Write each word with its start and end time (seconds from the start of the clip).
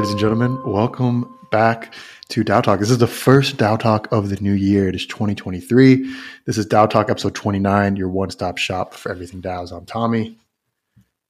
Ladies 0.00 0.12
and 0.12 0.20
gentlemen, 0.20 0.62
welcome 0.64 1.38
back 1.50 1.92
to 2.30 2.42
DAO 2.42 2.62
Talk. 2.62 2.80
This 2.80 2.90
is 2.90 2.96
the 2.96 3.06
first 3.06 3.58
DAO 3.58 3.78
Talk 3.78 4.10
of 4.10 4.30
the 4.30 4.36
new 4.36 4.54
year. 4.54 4.88
It 4.88 4.94
is 4.94 5.04
2023. 5.04 6.16
This 6.46 6.56
is 6.56 6.64
DAO 6.64 6.88
Talk 6.88 7.10
episode 7.10 7.34
29, 7.34 7.96
your 7.96 8.08
one 8.08 8.30
stop 8.30 8.56
shop 8.56 8.94
for 8.94 9.12
everything 9.12 9.42
DAOs. 9.42 9.76
I'm 9.76 9.84
Tommy. 9.84 10.38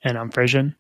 And 0.05 0.17
I'm 0.17 0.31
Frisson. 0.31 0.77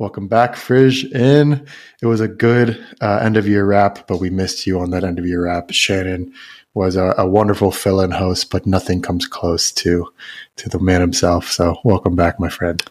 Welcome 0.00 0.26
back, 0.26 0.56
Frisch. 0.56 1.04
In 1.04 1.64
it 2.02 2.06
was 2.06 2.20
a 2.20 2.26
good 2.26 2.84
uh, 3.00 3.20
end 3.22 3.36
of 3.36 3.46
year 3.46 3.64
wrap, 3.64 4.08
but 4.08 4.18
we 4.18 4.30
missed 4.30 4.66
you 4.66 4.80
on 4.80 4.90
that 4.90 5.04
end 5.04 5.20
of 5.20 5.24
year 5.24 5.44
wrap. 5.44 5.70
Shannon 5.70 6.34
was 6.74 6.96
a, 6.96 7.14
a 7.18 7.28
wonderful 7.28 7.70
fill 7.70 8.00
in 8.00 8.10
host, 8.10 8.50
but 8.50 8.66
nothing 8.66 9.00
comes 9.00 9.28
close 9.28 9.70
to 9.70 10.12
to 10.56 10.68
the 10.68 10.80
man 10.80 11.00
himself. 11.00 11.52
So 11.52 11.76
welcome 11.84 12.16
back, 12.16 12.40
my 12.40 12.48
friend. 12.48 12.82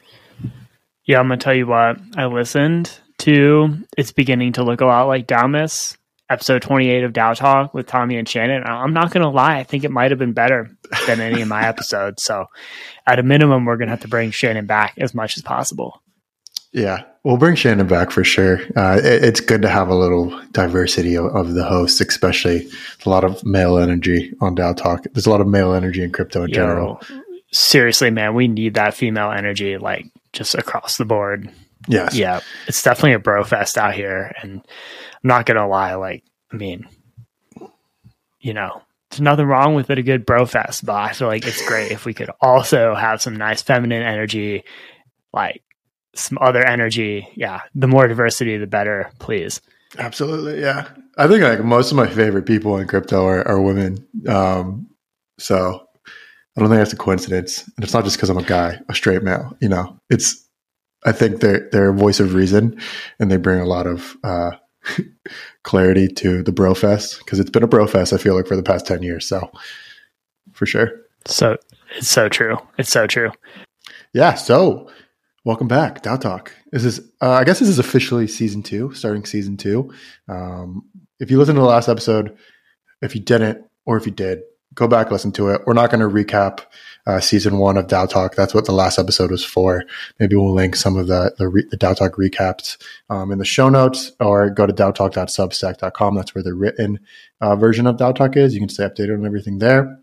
Yeah, 1.03 1.19
I'm 1.19 1.27
gonna 1.27 1.35
tell 1.35 1.53
you 1.53 1.67
what. 1.67 1.99
I 2.15 2.27
listened 2.27 2.97
to. 3.19 3.77
It's 3.97 4.11
beginning 4.11 4.53
to 4.53 4.63
look 4.63 4.81
a 4.81 4.85
lot 4.85 5.07
like 5.07 5.27
Dalmas, 5.27 5.97
episode 6.29 6.61
28 6.61 7.03
of 7.03 7.13
DAO 7.13 7.35
Talk 7.35 7.73
with 7.73 7.87
Tommy 7.87 8.17
and 8.17 8.27
Shannon. 8.27 8.63
I'm 8.65 8.93
not 8.93 9.11
gonna 9.11 9.31
lie. 9.31 9.57
I 9.57 9.63
think 9.63 9.83
it 9.83 9.91
might 9.91 10.11
have 10.11 10.19
been 10.19 10.33
better 10.33 10.69
than 11.05 11.19
any 11.19 11.41
of 11.41 11.47
my 11.47 11.63
episodes. 11.67 12.23
So, 12.23 12.45
at 13.05 13.19
a 13.19 13.23
minimum, 13.23 13.65
we're 13.65 13.77
gonna 13.77 13.91
have 13.91 14.01
to 14.01 14.07
bring 14.07 14.31
Shannon 14.31 14.65
back 14.65 14.93
as 14.97 15.13
much 15.13 15.37
as 15.37 15.43
possible. 15.43 16.01
Yeah, 16.73 17.05
we'll 17.23 17.37
bring 17.37 17.55
Shannon 17.55 17.87
back 17.87 18.11
for 18.11 18.23
sure. 18.23 18.59
Uh, 18.75 18.99
it, 19.03 19.23
it's 19.23 19.39
good 19.39 19.61
to 19.61 19.69
have 19.69 19.89
a 19.89 19.95
little 19.95 20.39
diversity 20.51 21.15
of, 21.15 21.25
of, 21.35 21.53
the 21.53 21.63
hosts, 21.63 22.01
especially 22.01 22.69
a 23.05 23.09
lot 23.09 23.23
of 23.23 23.43
male 23.45 23.77
energy 23.77 24.33
on 24.41 24.55
DAO 24.55 24.75
Talk. 24.75 25.05
There's 25.13 25.25
a 25.25 25.29
lot 25.29 25.41
of 25.41 25.47
male 25.47 25.73
energy 25.73 26.03
in 26.03 26.11
crypto 26.11 26.43
in 26.43 26.49
Yo, 26.49 26.55
general. 26.55 27.01
Seriously, 27.51 28.11
man, 28.11 28.35
we 28.35 28.47
need 28.47 28.73
that 28.73 28.93
female 28.93 29.31
energy 29.31 29.77
like 29.77 30.05
just 30.33 30.55
across 30.55 30.97
the 30.97 31.05
board. 31.05 31.49
Yes. 31.87 32.15
Yeah, 32.15 32.41
it's 32.67 32.81
definitely 32.83 33.13
a 33.13 33.19
bro 33.19 33.43
fest 33.43 33.77
out 33.77 33.93
here, 33.93 34.33
and 34.41 34.61
I'm 35.13 35.19
not 35.23 35.45
gonna 35.45 35.67
lie. 35.67 35.95
Like, 35.95 36.23
I 36.51 36.57
mean, 36.57 36.87
you 38.39 38.53
know, 38.53 38.81
there's 39.09 39.21
nothing 39.21 39.45
wrong 39.45 39.73
with 39.75 39.89
it, 39.89 39.97
a 39.97 40.03
good 40.03 40.25
bro 40.25 40.45
fest, 40.45 40.85
but 40.85 40.95
I 40.95 41.13
feel 41.13 41.27
like 41.27 41.45
it's 41.45 41.65
great 41.67 41.91
if 41.91 42.05
we 42.05 42.13
could 42.13 42.29
also 42.41 42.93
have 42.93 43.21
some 43.21 43.35
nice 43.35 43.61
feminine 43.61 44.03
energy, 44.03 44.63
like 45.33 45.63
some 46.13 46.37
other 46.41 46.65
energy. 46.65 47.27
Yeah, 47.35 47.61
the 47.73 47.87
more 47.87 48.07
diversity, 48.07 48.57
the 48.57 48.67
better, 48.67 49.11
please. 49.19 49.61
Absolutely, 49.97 50.59
yeah. 50.59 50.89
I 51.17 51.27
think 51.27 51.41
like 51.41 51.63
most 51.63 51.91
of 51.91 51.97
my 51.97 52.07
favorite 52.07 52.45
people 52.45 52.77
in 52.77 52.87
crypto 52.87 53.25
are, 53.25 53.47
are 53.47 53.61
women. 53.61 54.05
Um, 54.27 54.89
so 55.39 55.87
I 56.55 56.59
don't 56.59 56.69
think 56.69 56.79
that's 56.79 56.93
a 56.93 56.97
coincidence, 56.97 57.63
and 57.75 57.83
it's 57.83 57.93
not 57.93 58.03
just 58.03 58.17
because 58.17 58.29
I'm 58.29 58.37
a 58.37 58.43
guy, 58.43 58.79
a 58.89 58.95
straight 58.95 59.23
male. 59.23 59.55
You 59.61 59.69
know, 59.69 59.99
it's 60.09 60.46
I 61.05 61.11
think 61.11 61.41
they're 61.41 61.69
they're 61.71 61.89
a 61.89 61.93
voice 61.93 62.19
of 62.19 62.33
reason, 62.33 62.79
and 63.19 63.31
they 63.31 63.37
bring 63.37 63.59
a 63.59 63.65
lot 63.65 63.87
of 63.87 64.17
uh, 64.23 64.51
clarity 65.63 66.07
to 66.07 66.43
the 66.43 66.51
bro 66.51 66.73
fest 66.73 67.19
because 67.19 67.39
it's 67.39 67.49
been 67.49 67.63
a 67.63 67.67
bro 67.67 67.87
fest. 67.87 68.13
I 68.13 68.17
feel 68.17 68.35
like 68.35 68.47
for 68.47 68.55
the 68.55 68.63
past 68.63 68.85
ten 68.85 69.03
years, 69.03 69.27
so 69.27 69.49
for 70.53 70.65
sure. 70.65 70.91
So 71.25 71.57
it's 71.95 72.09
so 72.09 72.29
true. 72.29 72.57
It's 72.77 72.91
so 72.91 73.07
true. 73.07 73.31
Yeah. 74.13 74.35
So 74.35 74.89
Welcome 75.47 75.69
back, 75.69 76.03
DAO 76.03 76.19
Talk. 76.19 76.51
This 76.73 76.83
is, 76.83 76.99
uh, 77.21 77.31
I 77.31 77.45
guess, 77.45 77.59
this 77.59 77.69
is 77.69 77.79
officially 77.79 78.27
season 78.27 78.61
two, 78.61 78.93
starting 78.93 79.23
season 79.23 79.55
two. 79.55 79.93
Um, 80.27 80.83
if 81.21 81.31
you 81.31 81.37
listen 81.37 81.55
to 81.55 81.61
the 81.61 81.67
last 81.67 81.87
episode, 81.87 82.35
if 83.01 83.15
you 83.15 83.21
didn't, 83.21 83.63
or 83.85 83.95
if 83.95 84.05
you 84.05 84.11
did, 84.11 84.41
go 84.73 84.89
back 84.89 85.09
listen 85.09 85.31
to 85.31 85.47
it. 85.51 85.61
We're 85.65 85.71
not 85.71 85.89
going 85.89 86.01
to 86.01 86.13
recap 86.13 86.65
uh, 87.07 87.19
season 87.19 87.57
one 87.57 87.77
of 87.77 87.87
DAO 87.87 88.07
Talk. 88.07 88.35
That's 88.35 88.53
what 88.53 88.65
the 88.65 88.71
last 88.71 88.99
episode 88.99 89.31
was 89.31 89.43
for. 89.43 89.83
Maybe 90.19 90.35
we'll 90.35 90.53
link 90.53 90.75
some 90.75 90.95
of 90.95 91.07
the 91.07 91.33
the, 91.39 91.47
re- 91.47 91.67
the 91.69 91.77
DAO 91.77 91.95
Talk 91.95 92.17
recaps 92.17 92.77
um, 93.09 93.31
in 93.31 93.39
the 93.39 93.45
show 93.45 93.69
notes, 93.69 94.11
or 94.19 94.51
go 94.51 94.67
to 94.67 94.73
DAOTalk.substack.com. 94.73 96.15
That's 96.15 96.35
where 96.35 96.43
the 96.43 96.53
written 96.53 96.99
uh, 97.41 97.55
version 97.55 97.87
of 97.87 97.97
DAO 97.97 98.13
Talk 98.13 98.37
is. 98.37 98.53
You 98.53 98.59
can 98.59 98.69
stay 98.69 98.83
updated 98.83 99.17
on 99.17 99.25
everything 99.25 99.57
there. 99.57 99.99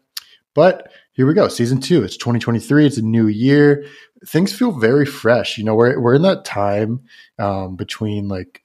But 0.54 0.90
here 1.12 1.26
we 1.26 1.34
go, 1.34 1.46
season 1.46 1.80
two. 1.80 2.02
It's 2.02 2.16
2023. 2.16 2.86
It's 2.86 2.98
a 2.98 3.02
new 3.02 3.28
year 3.28 3.84
things 4.26 4.52
feel 4.52 4.72
very 4.72 5.06
fresh. 5.06 5.58
You 5.58 5.64
know, 5.64 5.74
we're 5.74 5.98
we're 6.00 6.14
in 6.14 6.22
that 6.22 6.44
time 6.44 7.02
um, 7.38 7.76
between 7.76 8.28
like 8.28 8.62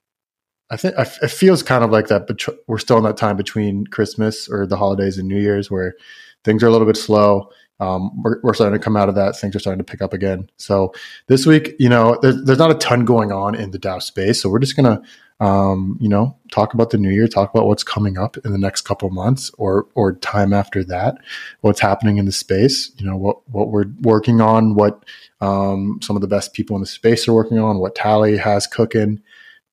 I 0.70 0.78
think 0.78 0.96
it 0.98 1.30
feels 1.30 1.64
kind 1.64 1.84
of 1.84 1.92
like 1.92 2.08
that, 2.08 2.28
but 2.28 2.44
we're 2.68 2.78
still 2.78 2.98
in 2.98 3.04
that 3.04 3.18
time 3.18 3.38
between 3.38 3.88
Christmas 3.88 4.48
or 4.48 4.68
the 4.68 4.78
holidays 4.78 5.18
and 5.18 5.28
New 5.28 5.40
Year's 5.40 5.72
where 5.72 5.96
things 6.44 6.64
are 6.64 6.68
a 6.68 6.72
little 6.72 6.88
bit 6.88 6.98
slow. 6.98 7.50
Um, 7.80 8.22
we're, 8.22 8.42
we're, 8.44 8.54
starting 8.54 8.78
to 8.78 8.84
come 8.84 8.98
out 8.98 9.08
of 9.08 9.16
that. 9.16 9.38
Things 9.38 9.56
are 9.56 9.60
starting 9.60 9.84
to 9.84 9.90
pick 9.90 10.02
up 10.02 10.14
again. 10.14 10.50
So 10.58 10.94
this 11.28 11.46
week, 11.46 11.76
you 11.80 11.88
know, 11.88 12.18
there's, 12.22 12.44
there's 12.44 12.60
not 12.60 12.72
a 12.72 12.76
ton 12.76 13.06
going 13.06 13.32
on 13.32 13.56
in 13.56 13.72
the 13.72 13.80
DAO 13.80 14.02
space. 14.02 14.42
So 14.42 14.50
we're 14.50 14.60
just 14.60 14.76
to 14.76 15.02
um, 15.42 15.98
you 16.02 16.10
know, 16.10 16.38
talk 16.52 16.74
about 16.74 16.90
the 16.90 16.98
new 16.98 17.10
year, 17.10 17.28
talk 17.28 17.54
about 17.54 17.66
what's 17.66 17.84
coming 17.84 18.18
up 18.18 18.36
in 18.44 18.52
the 18.52 18.58
next 18.58 18.82
couple 18.82 19.10
months 19.10 19.52
or 19.58 19.88
or 19.96 20.14
time 20.16 20.52
after 20.52 20.84
that, 20.86 21.18
what's 21.62 21.80
happening 21.80 22.18
in 22.18 22.26
the 22.26 22.32
space, 22.32 22.92
you 22.98 23.06
know, 23.06 23.16
what 23.16 23.48
what 23.50 23.70
we're 23.70 23.86
working 24.02 24.42
on, 24.42 24.76
what 24.76 25.06
um, 25.40 26.00
some 26.02 26.18
of 26.18 26.22
the 26.22 26.28
best 26.28 26.54
people 26.54 26.76
in 26.76 26.82
the 26.82 26.88
space 26.88 27.28
are 27.28 27.34
working 27.34 27.58
on, 27.58 27.80
what 27.80 27.96
Tally 27.96 28.36
has 28.36 28.68
cooking, 28.68 29.22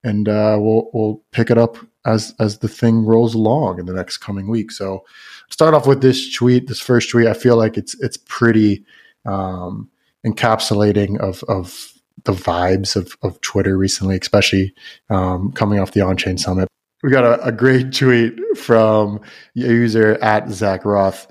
and 0.04 0.28
uh, 0.28 0.56
we'll 0.60 0.88
we'll 0.92 1.20
pick 1.32 1.50
it 1.50 1.58
up 1.58 1.78
as 2.04 2.32
as 2.38 2.58
the 2.58 2.68
thing 2.68 3.04
rolls 3.04 3.34
along 3.34 3.80
in 3.80 3.86
the 3.86 3.92
next 3.92 4.18
coming 4.18 4.48
week. 4.48 4.70
So, 4.70 5.04
start 5.50 5.74
off 5.74 5.86
with 5.86 6.00
this 6.00 6.32
tweet, 6.32 6.68
this 6.68 6.80
first 6.80 7.10
tweet. 7.10 7.26
I 7.26 7.34
feel 7.34 7.56
like 7.56 7.76
it's 7.76 7.94
it's 8.00 8.16
pretty 8.16 8.84
um, 9.24 9.88
encapsulating 10.26 11.18
of 11.18 11.42
of 11.44 11.92
the 12.24 12.32
vibes 12.32 12.96
of, 12.96 13.16
of 13.22 13.40
Twitter 13.40 13.76
recently, 13.76 14.18
especially 14.20 14.74
um, 15.10 15.52
coming 15.52 15.78
off 15.78 15.92
the 15.92 16.00
on 16.00 16.16
chain 16.16 16.38
summit. 16.38 16.68
We 17.02 17.10
got 17.10 17.24
a, 17.24 17.42
a, 17.44 17.52
great 17.52 17.92
tweet 17.92 18.34
from 18.56 19.20
a 19.56 19.60
user 19.60 20.14
at 20.22 20.50
Zach 20.50 20.84
Roth, 20.84 21.26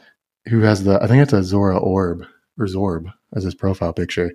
who 0.47 0.61
has 0.61 0.83
the, 0.83 1.01
I 1.01 1.07
think 1.07 1.23
it's 1.23 1.33
a 1.33 1.43
Zora 1.43 1.77
Orb 1.77 2.25
or 2.57 2.65
Zorb 2.65 3.11
as 3.33 3.43
his 3.43 3.55
profile 3.55 3.91
picture. 3.91 4.31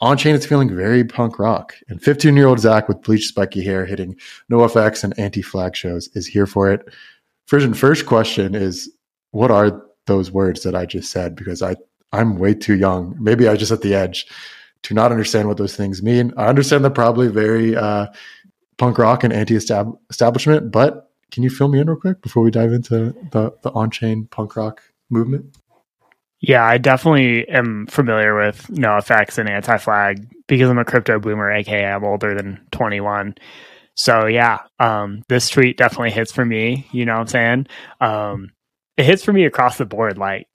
On 0.00 0.16
chain, 0.16 0.34
it's 0.34 0.44
feeling 0.44 0.74
very 0.74 1.04
punk 1.04 1.38
rock. 1.38 1.74
And 1.88 2.02
15 2.02 2.36
year 2.36 2.46
old 2.46 2.60
Zach 2.60 2.88
with 2.88 3.02
bleached 3.02 3.28
spiky 3.28 3.64
hair 3.64 3.86
hitting 3.86 4.16
NoFX 4.50 5.04
and 5.04 5.18
anti 5.18 5.40
flag 5.40 5.74
shows 5.74 6.08
is 6.14 6.26
here 6.26 6.46
for 6.46 6.70
it. 6.70 6.86
Frisson, 7.46 7.74
first 7.74 8.06
question 8.06 8.54
is 8.54 8.90
what 9.32 9.50
are 9.50 9.82
those 10.06 10.30
words 10.30 10.62
that 10.62 10.74
I 10.74 10.86
just 10.86 11.10
said? 11.10 11.34
Because 11.34 11.62
I, 11.62 11.76
I'm 12.12 12.38
way 12.38 12.54
too 12.54 12.76
young. 12.76 13.16
Maybe 13.18 13.48
I 13.48 13.56
just 13.56 13.72
at 13.72 13.82
the 13.82 13.94
edge 13.94 14.26
to 14.84 14.94
not 14.94 15.10
understand 15.10 15.48
what 15.48 15.56
those 15.56 15.76
things 15.76 16.02
mean. 16.02 16.32
I 16.36 16.46
understand 16.46 16.84
they're 16.84 16.90
probably 16.90 17.28
very 17.28 17.76
uh, 17.76 18.06
punk 18.78 18.98
rock 18.98 19.24
and 19.24 19.32
anti 19.32 19.56
establishment, 19.56 20.70
but 20.70 21.10
can 21.30 21.42
you 21.42 21.50
fill 21.50 21.68
me 21.68 21.80
in 21.80 21.88
real 21.88 21.98
quick 21.98 22.20
before 22.20 22.42
we 22.42 22.50
dive 22.50 22.72
into 22.72 23.14
the, 23.30 23.52
the 23.62 23.70
on 23.72 23.90
chain 23.90 24.26
punk 24.30 24.56
rock 24.56 24.82
movement? 25.08 25.56
Yeah, 26.40 26.64
I 26.64 26.78
definitely 26.78 27.48
am 27.48 27.86
familiar 27.86 28.36
with 28.36 28.66
NoFX 28.66 29.38
and 29.38 29.48
anti 29.48 29.78
flag 29.78 30.28
because 30.48 30.68
I'm 30.68 30.78
a 30.78 30.84
crypto 30.84 31.20
boomer, 31.20 31.50
aka 31.50 31.86
I'm 31.86 32.04
older 32.04 32.34
than 32.34 32.60
21. 32.72 33.36
So 33.94 34.26
yeah, 34.26 34.60
um, 34.80 35.22
this 35.28 35.48
tweet 35.48 35.76
definitely 35.76 36.10
hits 36.10 36.32
for 36.32 36.44
me. 36.44 36.88
You 36.90 37.06
know 37.06 37.14
what 37.14 37.20
I'm 37.20 37.26
saying? 37.28 37.66
Um, 38.00 38.50
it 38.96 39.04
hits 39.04 39.24
for 39.24 39.32
me 39.32 39.44
across 39.44 39.78
the 39.78 39.86
board. 39.86 40.18
Like, 40.18 40.46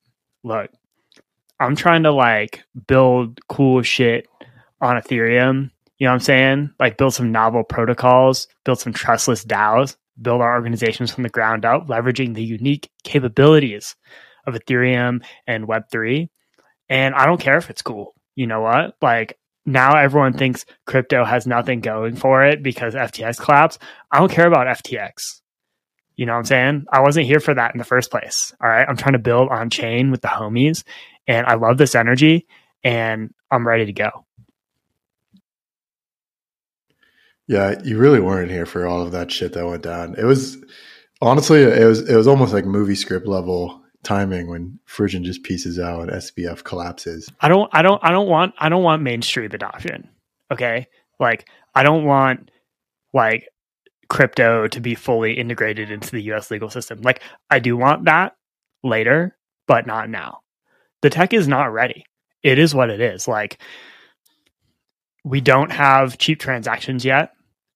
look, 0.43 0.69
I'm 1.59 1.75
trying 1.75 2.03
to 2.03 2.11
like 2.11 2.63
build 2.87 3.39
cool 3.47 3.81
shit 3.81 4.27
on 4.81 4.95
Ethereum. 4.95 5.71
You 5.97 6.05
know 6.05 6.11
what 6.11 6.15
I'm 6.15 6.19
saying? 6.19 6.71
Like 6.79 6.97
build 6.97 7.13
some 7.13 7.31
novel 7.31 7.63
protocols, 7.63 8.47
build 8.63 8.79
some 8.79 8.93
trustless 8.93 9.43
DAOs, 9.43 9.95
build 10.21 10.41
our 10.41 10.55
organizations 10.55 11.11
from 11.11 11.23
the 11.23 11.29
ground 11.29 11.65
up, 11.65 11.87
leveraging 11.87 12.35
the 12.35 12.43
unique 12.43 12.89
capabilities 13.03 13.95
of 14.45 14.53
Ethereum 14.53 15.23
and 15.47 15.67
Web3. 15.67 16.29
And 16.89 17.15
I 17.15 17.25
don't 17.25 17.41
care 17.41 17.57
if 17.57 17.69
it's 17.69 17.81
cool. 17.81 18.13
You 18.35 18.45
know 18.45 18.61
what? 18.61 18.95
Like 19.01 19.37
now 19.65 19.97
everyone 19.97 20.33
thinks 20.33 20.65
crypto 20.85 21.25
has 21.25 21.47
nothing 21.47 21.81
going 21.81 22.15
for 22.15 22.45
it 22.45 22.61
because 22.61 22.93
FTX 22.93 23.39
collapsed. 23.39 23.81
I 24.11 24.19
don't 24.19 24.31
care 24.31 24.47
about 24.47 24.67
FTX. 24.67 25.41
You 26.17 26.25
know 26.25 26.33
what 26.33 26.39
I'm 26.39 26.45
saying? 26.45 26.85
I 26.91 27.01
wasn't 27.01 27.27
here 27.27 27.39
for 27.39 27.53
that 27.53 27.73
in 27.73 27.77
the 27.77 27.85
first 27.85 28.11
place. 28.11 28.53
All 28.61 28.67
right. 28.67 28.87
I'm 28.87 28.97
trying 28.97 29.13
to 29.13 29.19
build 29.19 29.49
on 29.49 29.69
chain 29.69 30.11
with 30.11 30.21
the 30.21 30.27
homies 30.27 30.83
and 31.27 31.45
I 31.45 31.53
love 31.53 31.77
this 31.77 31.95
energy 31.95 32.47
and 32.83 33.33
I'm 33.51 33.67
ready 33.67 33.85
to 33.85 33.93
go. 33.93 34.25
Yeah, 37.47 37.79
you 37.83 37.97
really 37.97 38.19
weren't 38.19 38.51
here 38.51 38.65
for 38.65 38.85
all 38.87 39.01
of 39.01 39.13
that 39.13 39.31
shit 39.31 39.53
that 39.53 39.65
went 39.65 39.83
down. 39.83 40.15
It 40.17 40.25
was 40.25 40.57
honestly, 41.21 41.61
it 41.61 41.85
was 41.85 42.09
it 42.09 42.15
was 42.15 42.27
almost 42.27 42.51
like 42.51 42.65
movie 42.65 42.95
script 42.95 43.25
level 43.25 43.81
timing 44.03 44.49
when 44.49 44.79
Frisson 44.85 45.23
just 45.23 45.43
pieces 45.43 45.79
out 45.79 46.01
and 46.01 46.11
SBF 46.11 46.63
collapses. 46.63 47.29
I 47.39 47.47
don't, 47.47 47.69
I 47.73 47.81
don't, 47.83 48.03
I 48.03 48.11
don't 48.11 48.27
want, 48.27 48.53
I 48.57 48.67
don't 48.67 48.83
want 48.83 49.01
mainstream 49.01 49.51
adoption. 49.51 50.09
Okay, 50.51 50.87
like 51.19 51.47
I 51.73 51.83
don't 51.83 52.03
want 52.03 52.51
like 53.13 53.47
crypto 54.09 54.67
to 54.67 54.79
be 54.79 54.95
fully 54.95 55.33
integrated 55.33 55.91
into 55.91 56.11
the 56.11 56.21
U.S. 56.23 56.51
legal 56.51 56.69
system. 56.69 57.01
Like 57.01 57.21
I 57.49 57.59
do 57.59 57.75
want 57.77 58.05
that 58.05 58.35
later, 58.83 59.37
but 59.67 59.85
not 59.85 60.09
now 60.09 60.41
the 61.01 61.09
tech 61.09 61.33
is 61.33 61.47
not 61.47 61.71
ready. 61.71 62.05
It 62.43 62.59
is 62.59 62.73
what 62.73 62.89
it 62.89 63.01
is. 63.01 63.27
Like 63.27 63.59
we 65.23 65.41
don't 65.41 65.71
have 65.71 66.17
cheap 66.17 66.39
transactions 66.39 67.03
yet. 67.05 67.31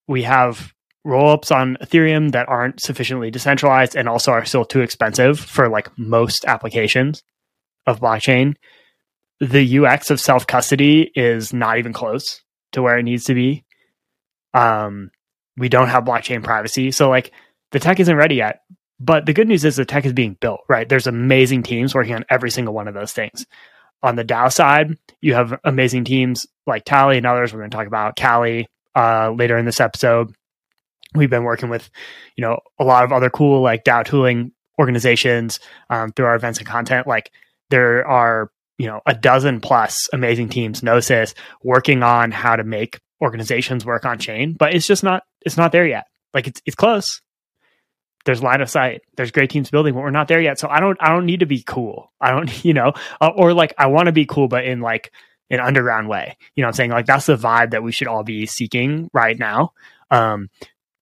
We 0.07 0.23
have 0.23 0.73
rollups 1.05 1.53
on 1.53 1.77
Ethereum 1.81 2.31
that 2.31 2.47
aren't 2.47 2.81
sufficiently 2.81 3.31
decentralized 3.31 3.95
and 3.95 4.07
also 4.07 4.31
are 4.31 4.45
still 4.45 4.65
too 4.65 4.81
expensive 4.81 5.39
for 5.39 5.67
like 5.67 5.89
most 5.97 6.45
applications 6.45 7.23
of 7.87 7.99
blockchain. 7.99 8.55
The 9.39 9.79
UX 9.79 10.11
of 10.11 10.19
self 10.19 10.45
custody 10.45 11.11
is 11.15 11.53
not 11.53 11.77
even 11.79 11.93
close 11.93 12.41
to 12.73 12.81
where 12.81 12.97
it 12.97 13.03
needs 13.03 13.25
to 13.25 13.33
be. 13.33 13.65
Um, 14.53 15.09
we 15.57 15.69
don't 15.69 15.89
have 15.89 16.05
blockchain 16.05 16.43
privacy. 16.43 16.91
So 16.91 17.09
like 17.09 17.31
the 17.71 17.79
tech 17.79 17.99
isn't 17.99 18.15
ready 18.15 18.35
yet. 18.35 18.61
But 18.99 19.25
the 19.25 19.33
good 19.33 19.47
news 19.47 19.65
is 19.65 19.75
the 19.75 19.85
tech 19.85 20.05
is 20.05 20.13
being 20.13 20.37
built, 20.39 20.61
right? 20.69 20.87
There's 20.87 21.07
amazing 21.07 21.63
teams 21.63 21.95
working 21.95 22.13
on 22.13 22.25
every 22.29 22.51
single 22.51 22.73
one 22.73 22.87
of 22.87 22.93
those 22.93 23.13
things. 23.13 23.47
On 24.03 24.15
the 24.15 24.23
DAO 24.23 24.53
side, 24.53 24.95
you 25.21 25.33
have 25.33 25.59
amazing 25.63 26.03
teams 26.03 26.45
like 26.67 26.85
Tally 26.85 27.17
and 27.17 27.25
others. 27.25 27.51
We're 27.51 27.59
going 27.59 27.71
to 27.71 27.77
talk 27.77 27.87
about 27.87 28.15
Kali 28.15 28.67
uh, 28.95 29.31
later 29.31 29.57
in 29.57 29.65
this 29.65 29.79
episode. 29.79 30.35
We've 31.15 31.31
been 31.31 31.43
working 31.43 31.69
with, 31.69 31.89
you 32.35 32.43
know, 32.43 32.59
a 32.79 32.83
lot 32.83 33.03
of 33.03 33.11
other 33.11 33.31
cool 33.31 33.61
like 33.61 33.83
DAO 33.83 34.05
tooling 34.05 34.51
organizations 34.79 35.59
um, 35.89 36.11
through 36.11 36.27
our 36.27 36.35
events 36.35 36.59
and 36.59 36.67
content. 36.67 37.07
Like 37.07 37.31
there 37.71 38.07
are, 38.07 38.51
you 38.77 38.85
know, 38.85 39.01
a 39.07 39.15
dozen 39.15 39.61
plus 39.61 40.09
amazing 40.13 40.49
teams, 40.49 40.83
Gnosis, 40.83 41.33
working 41.63 42.03
on 42.03 42.31
how 42.31 42.55
to 42.55 42.63
make 42.63 42.99
organizations 43.19 43.83
work 43.83 44.05
on 44.05 44.19
chain, 44.19 44.53
but 44.53 44.75
it's 44.75 44.87
just 44.87 45.03
not 45.03 45.23
it's 45.45 45.57
not 45.57 45.71
there 45.71 45.87
yet. 45.87 46.05
Like 46.33 46.47
it's 46.47 46.61
it's 46.65 46.75
close. 46.75 47.21
There's 48.25 48.43
line 48.43 48.61
of 48.61 48.69
sight. 48.69 49.01
There's 49.17 49.31
great 49.31 49.49
teams 49.49 49.71
building, 49.71 49.93
but 49.93 50.01
we're 50.01 50.11
not 50.11 50.27
there 50.27 50.41
yet. 50.41 50.59
So 50.59 50.67
I 50.69 50.79
don't 50.79 50.97
I 51.01 51.09
don't 51.09 51.25
need 51.25 51.39
to 51.39 51.45
be 51.45 51.63
cool. 51.63 52.11
I 52.19 52.31
don't 52.31 52.63
you 52.65 52.73
know 52.73 52.93
uh, 53.19 53.31
or 53.35 53.53
like 53.53 53.73
I 53.77 53.87
want 53.87 54.07
to 54.07 54.11
be 54.11 54.25
cool, 54.25 54.47
but 54.47 54.65
in 54.65 54.81
like 54.81 55.11
an 55.49 55.59
underground 55.59 56.07
way. 56.07 56.37
You 56.55 56.61
know 56.61 56.67
I'm 56.67 56.73
saying? 56.73 56.91
Like 56.91 57.05
that's 57.05 57.25
the 57.25 57.35
vibe 57.35 57.71
that 57.71 57.83
we 57.83 57.91
should 57.91 58.07
all 58.07 58.23
be 58.23 58.45
seeking 58.45 59.09
right 59.13 59.37
now. 59.37 59.73
Um, 60.09 60.49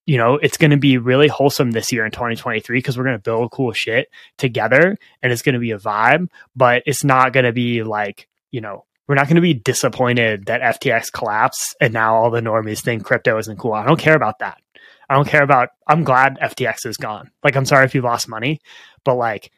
you 0.06 0.18
know, 0.18 0.34
it's 0.34 0.56
going 0.56 0.72
to 0.72 0.76
be 0.76 0.98
really 0.98 1.28
wholesome 1.28 1.70
this 1.70 1.92
year 1.92 2.04
in 2.04 2.10
2023 2.10 2.78
because 2.78 2.98
we're 2.98 3.04
going 3.04 3.16
to 3.16 3.22
build 3.22 3.52
cool 3.52 3.72
shit 3.72 4.08
together 4.38 4.96
and 5.22 5.32
it's 5.32 5.42
going 5.42 5.52
to 5.52 5.60
be 5.60 5.70
a 5.70 5.78
vibe, 5.78 6.28
but 6.56 6.82
it's 6.84 7.04
not 7.04 7.32
going 7.32 7.44
to 7.44 7.52
be 7.52 7.84
like, 7.84 8.26
you 8.50 8.60
know, 8.60 8.84
we're 9.10 9.16
not 9.16 9.26
going 9.26 9.34
to 9.34 9.42
be 9.42 9.54
disappointed 9.54 10.46
that 10.46 10.78
FTX 10.78 11.10
collapsed 11.12 11.74
and 11.80 11.92
now 11.92 12.14
all 12.14 12.30
the 12.30 12.40
normies 12.40 12.78
think 12.78 13.02
crypto 13.02 13.38
isn't 13.38 13.58
cool. 13.58 13.72
I 13.72 13.84
don't 13.84 13.98
care 13.98 14.14
about 14.14 14.38
that. 14.38 14.62
I 15.08 15.16
don't 15.16 15.26
care 15.26 15.42
about, 15.42 15.70
I'm 15.88 16.04
glad 16.04 16.38
FTX 16.38 16.86
is 16.86 16.96
gone. 16.96 17.28
Like, 17.42 17.56
I'm 17.56 17.66
sorry 17.66 17.84
if 17.86 17.92
you 17.96 18.02
lost 18.02 18.28
money, 18.28 18.60
but 19.04 19.16
like, 19.16 19.50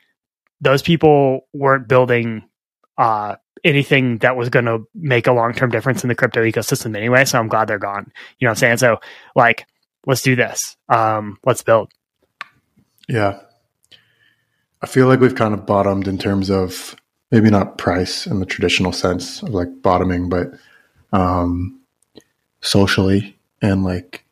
those 0.63 0.81
people 0.81 1.49
weren't 1.53 1.87
building 1.87 2.45
uh, 2.97 3.37
anything 3.63 4.17
that 4.19 4.39
was 4.39 4.49
going 4.49 4.65
to 4.65 4.89
make 4.95 5.27
a 5.27 5.33
long 5.33 5.53
term 5.53 5.69
difference 5.69 6.03
in 6.03 6.09
the 6.09 6.15
crypto 6.15 6.43
ecosystem 6.43 6.97
anyway. 6.97 7.27
So 7.27 7.39
I'm 7.39 7.49
glad 7.49 7.69
they're 7.69 7.79
gone. 7.79 8.11
You 8.39 8.47
know 8.47 8.53
what 8.53 8.53
I'm 8.53 8.57
saying? 8.57 8.77
So, 8.79 9.01
like, 9.37 9.67
let's 10.07 10.23
do 10.23 10.35
this. 10.35 10.79
Um, 10.89 11.37
let's 11.45 11.63
build. 11.63 11.93
Yeah. 13.07 13.41
I 14.81 14.87
feel 14.87 15.09
like 15.09 15.21
we've 15.21 15.35
kind 15.35 15.53
of 15.53 15.67
bottomed 15.67 16.09
in 16.09 16.17
terms 16.17 16.49
of 16.49 16.97
maybe 17.33 17.51
not 17.51 17.79
price 17.79 18.27
in 18.27 18.39
the 18.39 18.47
traditional 18.47 18.93
sense 18.93 19.43
of 19.43 19.49
like 19.49 19.83
bottoming, 19.83 20.29
but 20.29 20.53
um, 21.13 21.81
socially 22.61 23.37
and 23.63 23.83
like 23.83 24.25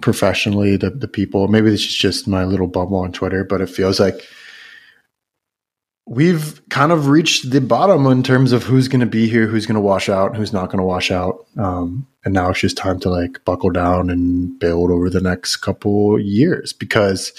professionally, 0.00 0.76
the, 0.76 0.90
the 0.90 1.08
people. 1.08 1.48
Maybe 1.48 1.70
this 1.70 1.86
is 1.86 1.94
just 1.94 2.28
my 2.28 2.44
little 2.44 2.66
bubble 2.66 2.98
on 2.98 3.12
Twitter, 3.12 3.44
but 3.44 3.60
it 3.60 3.70
feels 3.70 4.00
like 4.00 4.26
we've 6.06 6.60
kind 6.68 6.90
of 6.90 7.06
reached 7.06 7.50
the 7.50 7.60
bottom 7.60 8.06
in 8.06 8.24
terms 8.24 8.50
of 8.50 8.64
who's 8.64 8.88
going 8.88 9.00
to 9.00 9.06
be 9.06 9.28
here, 9.28 9.46
who's 9.46 9.66
going 9.66 9.76
to 9.76 9.80
wash 9.80 10.08
out, 10.08 10.36
who's 10.36 10.52
not 10.52 10.66
going 10.66 10.78
to 10.78 10.84
wash 10.84 11.12
out. 11.12 11.46
Um, 11.56 12.08
and 12.24 12.34
now 12.34 12.50
it's 12.50 12.60
just 12.60 12.76
time 12.76 12.98
to 13.00 13.10
like 13.10 13.44
buckle 13.44 13.70
down 13.70 14.10
and 14.10 14.58
build 14.58 14.90
over 14.90 15.08
the 15.08 15.20
next 15.20 15.56
couple 15.56 16.18
years 16.18 16.72
because 16.72 17.32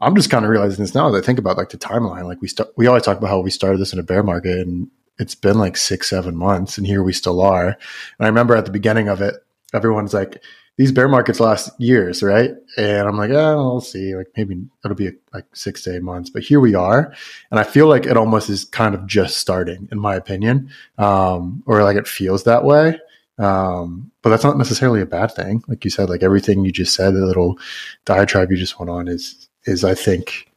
I'm 0.00 0.16
just 0.16 0.30
kind 0.30 0.44
of 0.44 0.50
realizing 0.50 0.82
this 0.82 0.94
now 0.94 1.08
as 1.08 1.14
I 1.14 1.24
think 1.24 1.38
about 1.38 1.56
like 1.56 1.70
the 1.70 1.78
timeline. 1.78 2.24
Like 2.24 2.40
we 2.40 2.48
we 2.76 2.86
always 2.86 3.02
talk 3.02 3.18
about 3.18 3.30
how 3.30 3.40
we 3.40 3.50
started 3.50 3.78
this 3.78 3.92
in 3.92 3.98
a 3.98 4.04
bear 4.04 4.22
market 4.22 4.66
and 4.66 4.90
it's 5.18 5.34
been 5.34 5.58
like 5.58 5.76
six, 5.76 6.08
seven 6.08 6.36
months 6.36 6.78
and 6.78 6.86
here 6.86 7.02
we 7.02 7.12
still 7.12 7.40
are. 7.40 7.68
And 7.68 7.76
I 8.20 8.26
remember 8.26 8.56
at 8.56 8.64
the 8.64 8.70
beginning 8.70 9.08
of 9.08 9.20
it, 9.20 9.34
everyone's 9.74 10.14
like, 10.14 10.42
these 10.80 10.92
bear 10.92 11.08
markets 11.08 11.40
last 11.40 11.78
years, 11.78 12.22
right? 12.22 12.52
And 12.78 13.06
I'm 13.06 13.18
like, 13.18 13.30
yeah, 13.30 13.54
we'll 13.54 13.82
see. 13.82 14.16
Like 14.16 14.28
maybe 14.34 14.64
it'll 14.82 14.96
be 14.96 15.12
like 15.34 15.44
six 15.52 15.82
to 15.82 15.94
eight 15.94 16.02
months, 16.02 16.30
but 16.30 16.42
here 16.42 16.58
we 16.58 16.74
are. 16.74 17.12
And 17.50 17.60
I 17.60 17.64
feel 17.64 17.86
like 17.86 18.06
it 18.06 18.16
almost 18.16 18.48
is 18.48 18.64
kind 18.64 18.94
of 18.94 19.06
just 19.06 19.36
starting, 19.36 19.90
in 19.92 19.98
my 19.98 20.14
opinion, 20.14 20.70
um, 20.96 21.62
or 21.66 21.82
like 21.82 21.98
it 21.98 22.08
feels 22.08 22.44
that 22.44 22.64
way. 22.64 22.98
Um, 23.36 24.10
but 24.22 24.30
that's 24.30 24.42
not 24.42 24.56
necessarily 24.56 25.02
a 25.02 25.06
bad 25.06 25.32
thing. 25.32 25.62
Like 25.68 25.84
you 25.84 25.90
said, 25.90 26.08
like 26.08 26.22
everything 26.22 26.64
you 26.64 26.72
just 26.72 26.94
said, 26.94 27.12
the 27.12 27.26
little 27.26 27.58
diatribe 28.06 28.50
you 28.50 28.56
just 28.56 28.78
went 28.78 28.88
on 28.88 29.06
is 29.06 29.49
is 29.64 29.84
I 29.84 29.94
think 29.94 30.50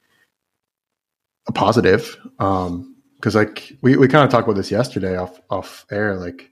a 1.47 1.51
positive. 1.51 2.17
Um, 2.39 2.89
because 3.15 3.35
like 3.35 3.77
we, 3.81 3.95
we 3.95 4.09
kind 4.09 4.25
of 4.25 4.29
talked 4.29 4.45
about 4.45 4.57
this 4.57 4.69
yesterday 4.69 5.15
off 5.15 5.39
off 5.49 5.85
air, 5.89 6.17
like 6.17 6.51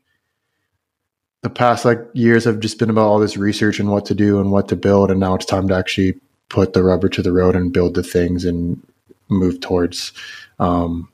the 1.42 1.50
past 1.50 1.83
like 1.83 2.00
years 2.13 2.45
have 2.45 2.62
just 2.62 2.80
been 2.80 2.89
about 2.89 3.07
all 3.07 3.19
this 3.19 3.36
research 3.36 3.77
and 3.77 3.92
what 3.92 4.06
to 4.06 4.15
do 4.15 4.39
and 4.39 4.51
what 4.51 4.69
to 4.69 4.77
build, 4.77 5.12
and 5.12 5.19
now 5.19 5.36
it's 5.36 5.45
time 5.45 5.68
to 5.68 5.75
actually 5.75 6.13
put 6.48 6.71
the 6.71 6.81
rubber 6.81 7.09
to 7.09 7.21
the 7.21 7.33
road 7.33 7.57
and 7.57 7.74
build 7.74 7.94
the 7.94 8.03
things 8.03 8.45
and 8.45 8.81
move 9.27 9.59
towards 9.59 10.13
um, 10.59 11.09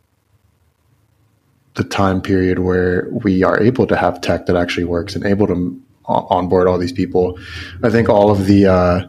the 1.74 1.84
time 1.84 2.22
period 2.22 2.60
where 2.60 3.08
we 3.24 3.44
are 3.44 3.60
able 3.60 3.88
to 3.88 3.96
have 3.96 4.22
tech 4.22 4.46
that 4.46 4.56
actually 4.56 4.84
works 4.84 5.16
and 5.16 5.26
able 5.26 5.48
to 5.48 5.82
onboard 6.06 6.68
all 6.68 6.78
these 6.78 6.92
people. 6.92 7.40
I 7.84 7.90
think 7.90 8.10
all 8.10 8.30
of 8.30 8.46
the 8.46 8.68
uh, 8.68 9.08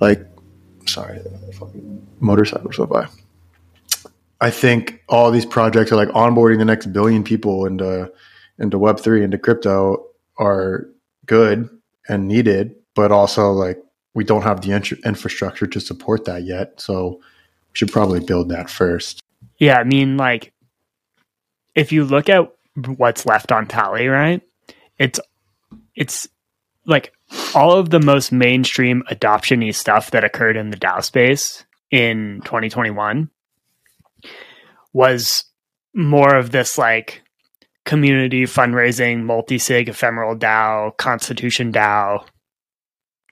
like 0.00 0.26
sorry, 0.92 1.20
motorcycles 2.20 2.78
went 2.78 2.90
by. 2.90 3.08
I 4.40 4.50
think 4.50 5.02
all 5.08 5.30
these 5.30 5.46
projects 5.46 5.92
are 5.92 5.96
like 5.96 6.08
onboarding 6.08 6.58
the 6.58 6.64
next 6.64 6.92
billion 6.92 7.22
people 7.24 7.66
into 7.66 8.10
into 8.58 8.78
Web 8.78 9.00
three 9.00 9.22
into 9.22 9.38
crypto 9.38 10.06
are 10.38 10.88
good 11.26 11.68
and 12.08 12.26
needed, 12.26 12.74
but 12.94 13.12
also 13.12 13.52
like 13.52 13.78
we 14.14 14.24
don't 14.24 14.42
have 14.42 14.62
the 14.62 14.72
in- 14.72 14.98
infrastructure 15.04 15.66
to 15.66 15.80
support 15.80 16.24
that 16.24 16.44
yet. 16.44 16.80
So 16.80 17.20
we 17.20 17.74
should 17.74 17.92
probably 17.92 18.20
build 18.20 18.48
that 18.48 18.70
first. 18.70 19.20
Yeah, 19.58 19.76
I 19.76 19.84
mean, 19.84 20.16
like 20.16 20.52
if 21.74 21.92
you 21.92 22.04
look 22.04 22.28
at 22.28 22.50
what's 22.96 23.26
left 23.26 23.52
on 23.52 23.66
Tally, 23.66 24.08
right? 24.08 24.42
It's 24.98 25.20
it's 25.94 26.28
like 26.86 27.12
all 27.54 27.72
of 27.72 27.90
the 27.90 28.00
most 28.00 28.32
mainstream 28.32 29.02
adoptiony 29.10 29.74
stuff 29.74 30.10
that 30.10 30.24
occurred 30.24 30.56
in 30.56 30.70
the 30.70 30.76
DAO 30.76 31.02
space 31.02 31.64
in 31.90 32.40
2021 32.44 33.30
was 34.92 35.44
more 35.94 36.34
of 36.36 36.50
this 36.50 36.78
like 36.78 37.22
community 37.84 38.44
fundraising, 38.44 39.24
multi 39.24 39.58
sig, 39.58 39.88
ephemeral 39.88 40.36
DAO, 40.36 40.96
constitution 40.96 41.72
DAO 41.72 42.24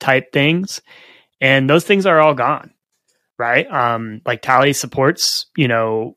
type 0.01 0.33
things. 0.33 0.81
And 1.41 1.69
those 1.69 1.85
things 1.85 2.07
are 2.07 2.21
all 2.21 2.35
gone, 2.35 2.73
right? 3.39 3.71
Um, 3.71 4.21
like 4.27 4.43
Tally 4.43 4.73
supports, 4.73 5.47
you 5.57 5.69
know, 5.69 6.17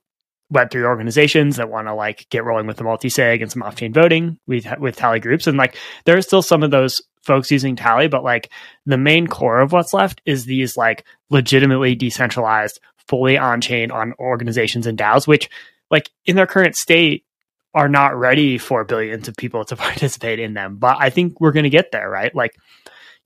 Web3 0.54 0.84
organizations 0.84 1.58
that 1.58 1.70
want 1.70 1.88
to 1.88 1.94
like 1.94 2.28
get 2.30 2.44
rolling 2.44 2.68
with 2.68 2.78
the 2.78 2.84
multi 2.84 3.10
sig 3.10 3.42
and 3.42 3.52
some 3.52 3.64
off 3.64 3.76
chain 3.76 3.94
voting 3.94 4.38
with, 4.48 4.68
with 4.80 4.96
Tally 4.96 5.20
groups. 5.20 5.48
And 5.48 5.58
like 5.58 5.78
there 6.06 6.18
are 6.18 6.22
still 6.22 6.42
some 6.42 6.64
of 6.64 6.72
those 6.72 7.02
folks 7.22 7.52
using 7.52 7.76
Tally, 7.76 8.08
but 8.08 8.24
like 8.24 8.50
the 8.86 8.98
main 8.98 9.28
core 9.28 9.60
of 9.60 9.72
what's 9.72 9.94
left 9.94 10.22
is 10.26 10.46
these 10.46 10.76
like 10.76 11.06
legitimately 11.30 11.96
decentralized, 11.96 12.80
fully 13.08 13.38
on 13.38 13.62
chain 13.62 13.92
on 13.92 14.14
organizations 14.20 14.88
and 14.88 14.98
DAOs, 14.98 15.28
which 15.28 15.50
like 15.90 16.10
in 16.26 16.36
their 16.36 16.48
current 16.48 16.76
state 16.76 17.26
are 17.74 17.90
not 17.90 18.18
ready 18.18 18.58
for 18.58 18.84
billions 18.84 19.28
of 19.28 19.36
people 19.36 19.64
to 19.66 19.76
participate 19.78 20.40
in 20.40 20.54
them. 20.54 20.78
But 20.78 20.98
I 21.00 21.10
think 21.10 21.40
we're 21.40 21.52
going 21.52 21.64
to 21.64 21.70
get 21.70 21.92
there, 21.92 22.10
right? 22.10 22.34
Like 22.34 22.56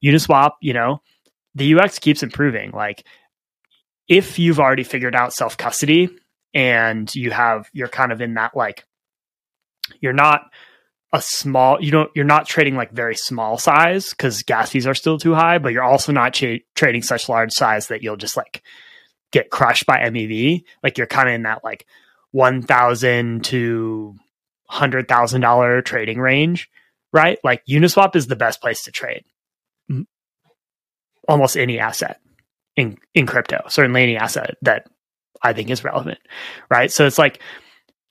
Uniswap, 0.04 0.52
you 0.62 0.74
know, 0.74 1.02
the 1.56 1.75
UX 1.75 2.00
keeps 2.00 2.24
improving. 2.24 2.72
Like 2.72 3.06
if 4.08 4.38
you've 4.38 4.60
already 4.60 4.84
figured 4.84 5.16
out 5.16 5.34
self 5.34 5.58
custody 5.58 6.10
and 6.54 7.14
you 7.16 7.32
have, 7.32 7.70
you're 7.74 7.88
kind 7.88 8.12
of 8.12 8.22
in 8.22 8.36
that 8.36 8.56
like, 8.56 8.86
you're 10.00 10.14
not 10.14 10.50
a 11.14 11.22
small 11.22 11.82
you 11.82 11.92
don't 11.92 12.12
you're 12.16 12.26
not 12.26 12.48
trading 12.48 12.76
like 12.76 12.92
very 12.92 13.16
small 13.16 13.58
size 13.58 14.10
because 14.10 14.44
gas 14.44 14.72
fees 14.72 14.88
are 14.88 14.96
still 14.96 15.18
too 15.18 15.34
high 15.34 15.58
but 15.58 15.72
you're 15.72 15.84
also 15.84 16.12
not 16.12 16.34
trading 16.76 17.02
such 17.02 17.30
large 17.30 17.52
size 17.52 17.88
that 17.88 18.04
you'll 18.04 18.18
just 18.18 18.36
like 18.36 18.62
get 19.32 19.50
crushed 19.50 19.86
by 19.86 19.98
mev 20.10 20.64
like 20.84 20.98
you're 20.98 21.08
kind 21.08 21.30
of 21.30 21.36
in 21.36 21.44
that 21.44 21.64
like 21.64 21.86
1000 22.32 23.46
to 23.46 24.16
$100000 24.70 25.86
trading 25.86 26.20
range 26.20 26.70
right? 27.16 27.40
Like 27.46 27.66
uniswap 27.66 28.16
is 28.18 28.28
the 28.28 28.36
best 28.36 28.62
place 28.62 28.84
to 28.84 28.92
trade. 28.92 29.24
Mm. 29.90 30.06
Almost 31.30 31.56
any 31.56 31.80
asset 31.80 32.20
in 32.76 32.98
in 33.14 33.26
crypto 33.26 33.64
certainly 33.70 34.04
any 34.04 34.18
asset 34.18 34.58
that 34.62 34.86
i 35.42 35.54
think 35.54 35.70
is 35.70 35.86
relevant 35.86 36.20
right? 36.70 36.92
So 36.92 37.08
it's 37.08 37.18
like 37.18 37.42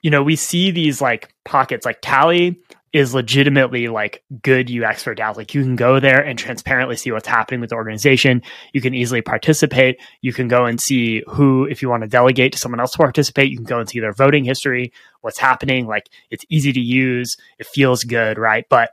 you 0.01 0.09
know 0.09 0.23
we 0.23 0.35
see 0.35 0.71
these 0.71 1.01
like 1.01 1.33
pockets 1.45 1.85
like 1.85 1.99
tally 2.01 2.59
is 2.95 3.13
legitimately 3.13 3.89
like 3.89 4.23
good 4.41 4.71
UX 4.71 5.03
for 5.03 5.13
DAOs. 5.13 5.35
Like 5.35 5.53
you 5.53 5.61
can 5.61 5.75
go 5.75 5.99
there 5.99 6.23
and 6.23 6.39
transparently 6.39 6.95
see 6.95 7.11
what's 7.11 7.27
happening 7.27 7.59
with 7.59 7.71
the 7.71 7.75
organization. 7.75 8.41
You 8.71 8.79
can 8.79 8.93
easily 8.93 9.21
participate. 9.21 9.99
You 10.21 10.31
can 10.31 10.47
go 10.47 10.63
and 10.63 10.79
see 10.79 11.21
who, 11.27 11.65
if 11.65 11.81
you 11.81 11.89
want 11.89 12.03
to 12.03 12.07
delegate 12.07 12.53
to 12.53 12.57
someone 12.57 12.79
else 12.79 12.93
to 12.93 12.97
participate, 12.97 13.51
you 13.51 13.57
can 13.57 13.65
go 13.65 13.79
and 13.79 13.89
see 13.89 13.99
their 13.99 14.13
voting 14.13 14.45
history, 14.45 14.93
what's 15.19 15.37
happening. 15.37 15.87
Like 15.87 16.09
it's 16.29 16.45
easy 16.47 16.71
to 16.71 16.79
use. 16.79 17.35
It 17.59 17.67
feels 17.67 18.05
good, 18.05 18.37
right? 18.37 18.63
But 18.69 18.91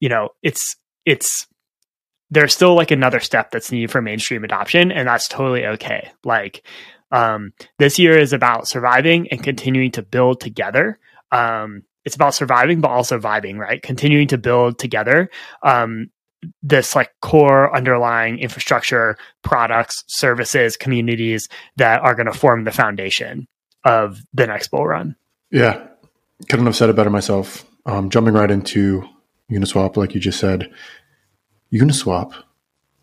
you 0.00 0.08
know, 0.08 0.30
it's 0.42 0.74
it's 1.04 1.46
there's 2.32 2.52
still 2.52 2.74
like 2.74 2.90
another 2.90 3.20
step 3.20 3.52
that's 3.52 3.70
needed 3.70 3.92
for 3.92 4.02
mainstream 4.02 4.42
adoption, 4.42 4.90
and 4.90 5.06
that's 5.06 5.28
totally 5.28 5.64
okay. 5.64 6.10
Like 6.24 6.66
um, 7.12 7.52
this 7.78 8.00
year 8.00 8.18
is 8.18 8.32
about 8.32 8.66
surviving 8.66 9.28
and 9.28 9.44
continuing 9.44 9.92
to 9.92 10.02
build 10.02 10.40
together. 10.40 10.98
Um, 11.30 11.84
it's 12.04 12.14
about 12.14 12.34
surviving, 12.34 12.80
but 12.80 12.90
also 12.90 13.18
vibing, 13.18 13.58
right? 13.58 13.82
Continuing 13.82 14.28
to 14.28 14.38
build 14.38 14.78
together. 14.78 15.30
Um, 15.62 16.10
this 16.62 16.94
like 16.94 17.10
core 17.22 17.74
underlying 17.74 18.38
infrastructure, 18.38 19.16
products, 19.42 20.04
services, 20.08 20.76
communities 20.76 21.48
that 21.76 22.02
are 22.02 22.14
going 22.14 22.26
to 22.26 22.32
form 22.32 22.64
the 22.64 22.72
foundation 22.72 23.46
of 23.84 24.20
the 24.34 24.46
next 24.46 24.68
bull 24.68 24.86
run. 24.86 25.16
Yeah, 25.50 25.86
couldn't 26.48 26.66
have 26.66 26.76
said 26.76 26.90
it 26.90 26.96
better 26.96 27.10
myself. 27.10 27.64
Um, 27.86 28.10
jumping 28.10 28.34
right 28.34 28.50
into 28.50 29.08
Uniswap, 29.50 29.96
like 29.96 30.14
you 30.14 30.20
just 30.20 30.40
said, 30.40 30.70
Uniswap 31.72 32.34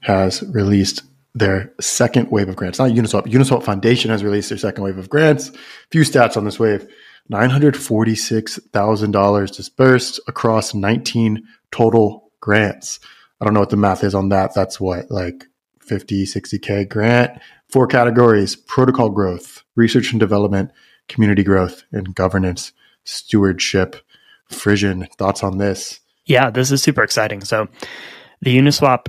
has 0.01 0.43
released 0.43 1.03
their 1.34 1.72
second 1.79 2.29
wave 2.29 2.50
of 2.50 2.55
grants. 2.55 2.79
Not 2.79 2.91
Uniswap. 2.91 3.25
Uniswap 3.25 3.63
Foundation 3.63 4.12
has 4.12 4.24
released 4.24 4.50
their 4.50 4.58
second 4.58 4.84
wave 4.84 4.98
of 4.98 5.10
grants. 5.10 5.50
A 5.50 5.53
Few 5.91 6.01
stats 6.01 6.36
on 6.36 6.46
this 6.46 6.60
wave. 6.60 6.88
$946,000 7.31 9.55
dispersed 9.55 10.19
across 10.27 10.73
19 10.73 11.47
total 11.71 12.31
grants. 12.39 13.00
I 13.39 13.45
don't 13.45 13.53
know 13.53 13.61
what 13.61 13.69
the 13.69 13.77
math 13.77 14.03
is 14.03 14.13
on 14.13 14.27
that. 14.29 14.53
That's 14.53 14.79
what, 14.79 15.09
like 15.09 15.45
50, 15.79 16.25
60K 16.25 16.89
grant. 16.89 17.39
Four 17.69 17.88
categories 17.88 18.55
protocol 18.55 19.09
growth, 19.09 19.63
research 19.75 20.11
and 20.11 20.19
development, 20.19 20.71
community 21.07 21.43
growth, 21.43 21.83
and 21.91 22.13
governance, 22.13 22.71
stewardship. 23.03 23.95
Frisson, 24.50 25.09
thoughts 25.13 25.43
on 25.43 25.57
this? 25.57 26.00
Yeah, 26.25 26.50
this 26.50 26.71
is 26.71 26.83
super 26.83 27.03
exciting. 27.03 27.41
So 27.41 27.67
the 28.41 28.57
Uniswap 28.57 29.07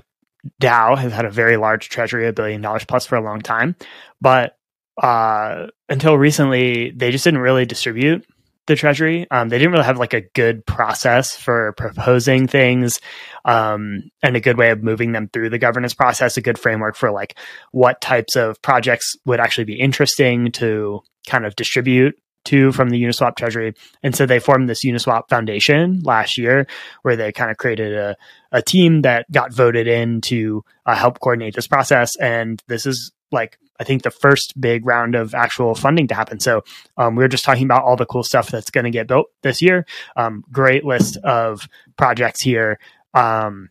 DAO 0.60 0.96
has 0.96 1.12
had 1.12 1.24
a 1.24 1.30
very 1.30 1.56
large 1.56 1.88
treasury, 1.88 2.28
a 2.28 2.32
billion 2.32 2.60
dollars 2.60 2.84
plus 2.84 3.06
for 3.06 3.16
a 3.16 3.22
long 3.22 3.40
time. 3.40 3.74
But 4.20 4.56
uh, 5.00 5.68
until 5.88 6.16
recently, 6.18 6.90
they 6.90 7.10
just 7.10 7.24
didn't 7.24 7.40
really 7.40 7.66
distribute 7.66 8.26
the 8.66 8.76
treasury. 8.76 9.26
Um, 9.30 9.48
they 9.48 9.58
didn't 9.58 9.72
really 9.72 9.84
have 9.84 9.98
like 9.98 10.14
a 10.14 10.20
good 10.20 10.64
process 10.64 11.34
for 11.34 11.72
proposing 11.72 12.46
things 12.46 13.00
um, 13.44 14.10
and 14.22 14.36
a 14.36 14.40
good 14.40 14.56
way 14.56 14.70
of 14.70 14.82
moving 14.82 15.12
them 15.12 15.28
through 15.32 15.50
the 15.50 15.58
governance 15.58 15.94
process, 15.94 16.36
a 16.36 16.42
good 16.42 16.58
framework 16.58 16.94
for 16.94 17.10
like 17.10 17.36
what 17.72 18.00
types 18.00 18.36
of 18.36 18.62
projects 18.62 19.14
would 19.24 19.40
actually 19.40 19.64
be 19.64 19.80
interesting 19.80 20.52
to 20.52 21.00
kind 21.26 21.44
of 21.44 21.56
distribute 21.56 22.16
to 22.44 22.72
from 22.72 22.90
the 22.90 23.02
Uniswap 23.02 23.36
treasury. 23.36 23.74
And 24.02 24.14
so 24.14 24.26
they 24.26 24.38
formed 24.38 24.68
this 24.68 24.84
Uniswap 24.84 25.28
Foundation 25.28 26.00
last 26.02 26.38
year 26.38 26.66
where 27.02 27.16
they 27.16 27.32
kind 27.32 27.50
of 27.50 27.56
created 27.56 27.94
a, 27.94 28.16
a 28.50 28.62
team 28.62 29.02
that 29.02 29.30
got 29.30 29.52
voted 29.52 29.86
in 29.86 30.20
to 30.22 30.64
uh, 30.86 30.94
help 30.94 31.20
coordinate 31.20 31.54
this 31.54 31.68
process. 31.68 32.16
And 32.16 32.62
this 32.66 32.86
is 32.86 33.12
like, 33.30 33.58
I 33.80 33.84
think 33.84 34.02
the 34.02 34.10
first 34.10 34.60
big 34.60 34.86
round 34.86 35.14
of 35.14 35.34
actual 35.34 35.74
funding 35.74 36.06
to 36.08 36.14
happen. 36.14 36.40
So 36.40 36.62
um, 36.96 37.16
we 37.16 37.24
are 37.24 37.28
just 37.28 37.44
talking 37.44 37.64
about 37.64 37.84
all 37.84 37.96
the 37.96 38.06
cool 38.06 38.22
stuff 38.22 38.50
that's 38.50 38.70
going 38.70 38.84
to 38.84 38.90
get 38.90 39.08
built 39.08 39.26
this 39.42 39.60
year. 39.60 39.86
Um, 40.16 40.44
great 40.52 40.84
list 40.84 41.16
of 41.18 41.68
projects 41.96 42.40
here. 42.40 42.78
Um, 43.14 43.70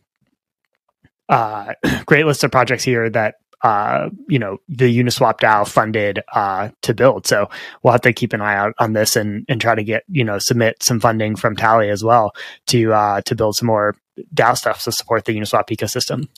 uh, 1.28 1.74
great 2.06 2.26
list 2.26 2.44
of 2.44 2.50
projects 2.50 2.84
here 2.84 3.08
that 3.10 3.36
uh, 3.62 4.10
you 4.28 4.38
know, 4.38 4.58
the 4.68 4.98
Uniswap 4.98 5.38
DAO 5.38 5.66
funded 5.66 6.20
uh, 6.32 6.70
to 6.82 6.94
build. 6.94 7.26
So 7.26 7.48
we'll 7.82 7.92
have 7.92 8.00
to 8.02 8.12
keep 8.12 8.32
an 8.32 8.40
eye 8.40 8.56
out 8.56 8.74
on 8.78 8.92
this 8.92 9.14
and 9.14 9.44
and 9.48 9.60
try 9.60 9.74
to 9.74 9.84
get 9.84 10.02
you 10.08 10.24
know 10.24 10.38
submit 10.38 10.82
some 10.82 10.98
funding 10.98 11.36
from 11.36 11.54
Tally 11.54 11.88
as 11.88 12.02
well 12.02 12.34
to 12.68 12.92
uh, 12.92 13.20
to 13.22 13.34
build 13.34 13.56
some 13.56 13.66
more 13.66 13.94
DAO 14.34 14.56
stuff 14.56 14.82
to 14.82 14.92
support 14.92 15.24
the 15.24 15.36
Uniswap 15.36 15.68
ecosystem. 15.70 16.28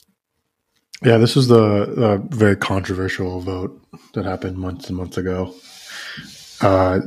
Yeah, 1.03 1.17
this 1.17 1.35
was 1.35 1.47
the, 1.47 1.85
the 1.85 2.35
very 2.35 2.55
controversial 2.55 3.39
vote 3.41 3.79
that 4.13 4.25
happened 4.25 4.57
months 4.57 4.87
and 4.87 4.97
months 4.97 5.17
ago 5.17 5.53
uh, 6.61 7.01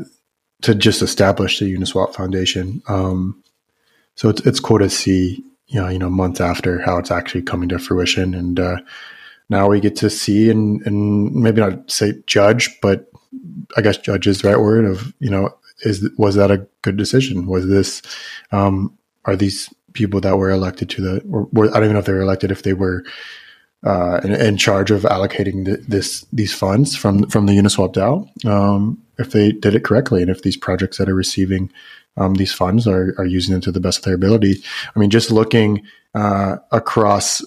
to 0.63 0.75
just 0.75 1.03
establish 1.03 1.59
the 1.59 1.75
Uniswap 1.75 2.15
Foundation. 2.15 2.83
Um, 2.89 3.43
so 4.15 4.29
it's 4.29 4.45
it's 4.47 4.61
cool 4.61 4.79
to 4.81 4.91
see, 4.91 5.45
you 5.69 5.81
know, 5.81 5.89
you 5.89 5.99
know, 5.99 6.11
months 6.11 6.41
after 6.41 6.81
how 6.81 6.99
it's 6.99 7.11
actually 7.11 7.43
coming 7.43 7.69
to 7.71 7.79
fruition, 7.79 8.35
and 8.35 8.59
uh, 8.59 8.79
now 9.49 9.69
we 9.69 9.81
get 9.81 9.97
to 9.97 10.11
see 10.11 10.51
and 10.51 10.85
and 10.87 11.35
maybe 11.35 11.61
not 11.61 11.91
say 11.91 12.15
judge, 12.27 12.79
but 12.81 13.11
I 13.77 13.81
guess 13.81 13.97
judge 13.97 14.27
is 14.27 14.43
the 14.43 14.49
right 14.49 14.61
word 14.61 14.85
of 14.85 15.15
you 15.21 15.31
know 15.31 15.51
is 15.83 16.09
was 16.19 16.35
that 16.35 16.51
a 16.51 16.67
good 16.83 16.97
decision? 16.97 17.47
Was 17.47 17.69
this 17.69 18.03
um, 18.53 18.97
are 19.25 19.37
these 19.37 19.73
people 19.93 20.21
that 20.21 20.37
were 20.37 20.51
elected 20.51 20.91
to 20.91 21.03
the 21.03 21.23
or, 21.31 21.49
or 21.57 21.69
I 21.71 21.75
don't 21.75 21.85
even 21.85 21.93
know 21.95 22.01
if 22.01 22.07
they 22.07 22.13
were 22.13 22.21
elected 22.21 22.51
if 22.51 22.63
they 22.63 22.75
were 22.75 23.05
uh, 23.85 24.21
in, 24.25 24.33
in, 24.35 24.57
charge 24.57 24.91
of 24.91 25.03
allocating 25.03 25.65
the, 25.65 25.77
this 25.89 26.27
these 26.33 26.53
funds 26.53 26.97
from 26.97 27.29
from 27.29 27.47
the 27.47 27.53
Uniswap 27.53 27.95
DAO 27.95 28.47
um, 28.47 29.03
if 29.19 29.31
they 29.31 29.53
did 29.53 29.75
it 29.75 29.85
correctly 29.85 30.21
and 30.21 30.31
if 30.31 30.43
these 30.43 30.57
projects 30.57 30.99
that 30.99 31.09
are 31.09 31.15
receiving 31.15 31.71
um, 32.17 32.35
these 32.35 32.53
funds 32.53 32.87
are, 32.89 33.15
are 33.19 33.25
using 33.25 33.53
them 33.53 33.61
to 33.61 33.71
the 33.71 33.79
best 33.79 33.99
of 33.99 34.05
their 34.05 34.15
ability. 34.15 34.57
I 34.95 34.99
mean, 34.99 35.09
just 35.09 35.31
looking 35.31 35.87
uh, 36.17 36.57
across 36.73 37.41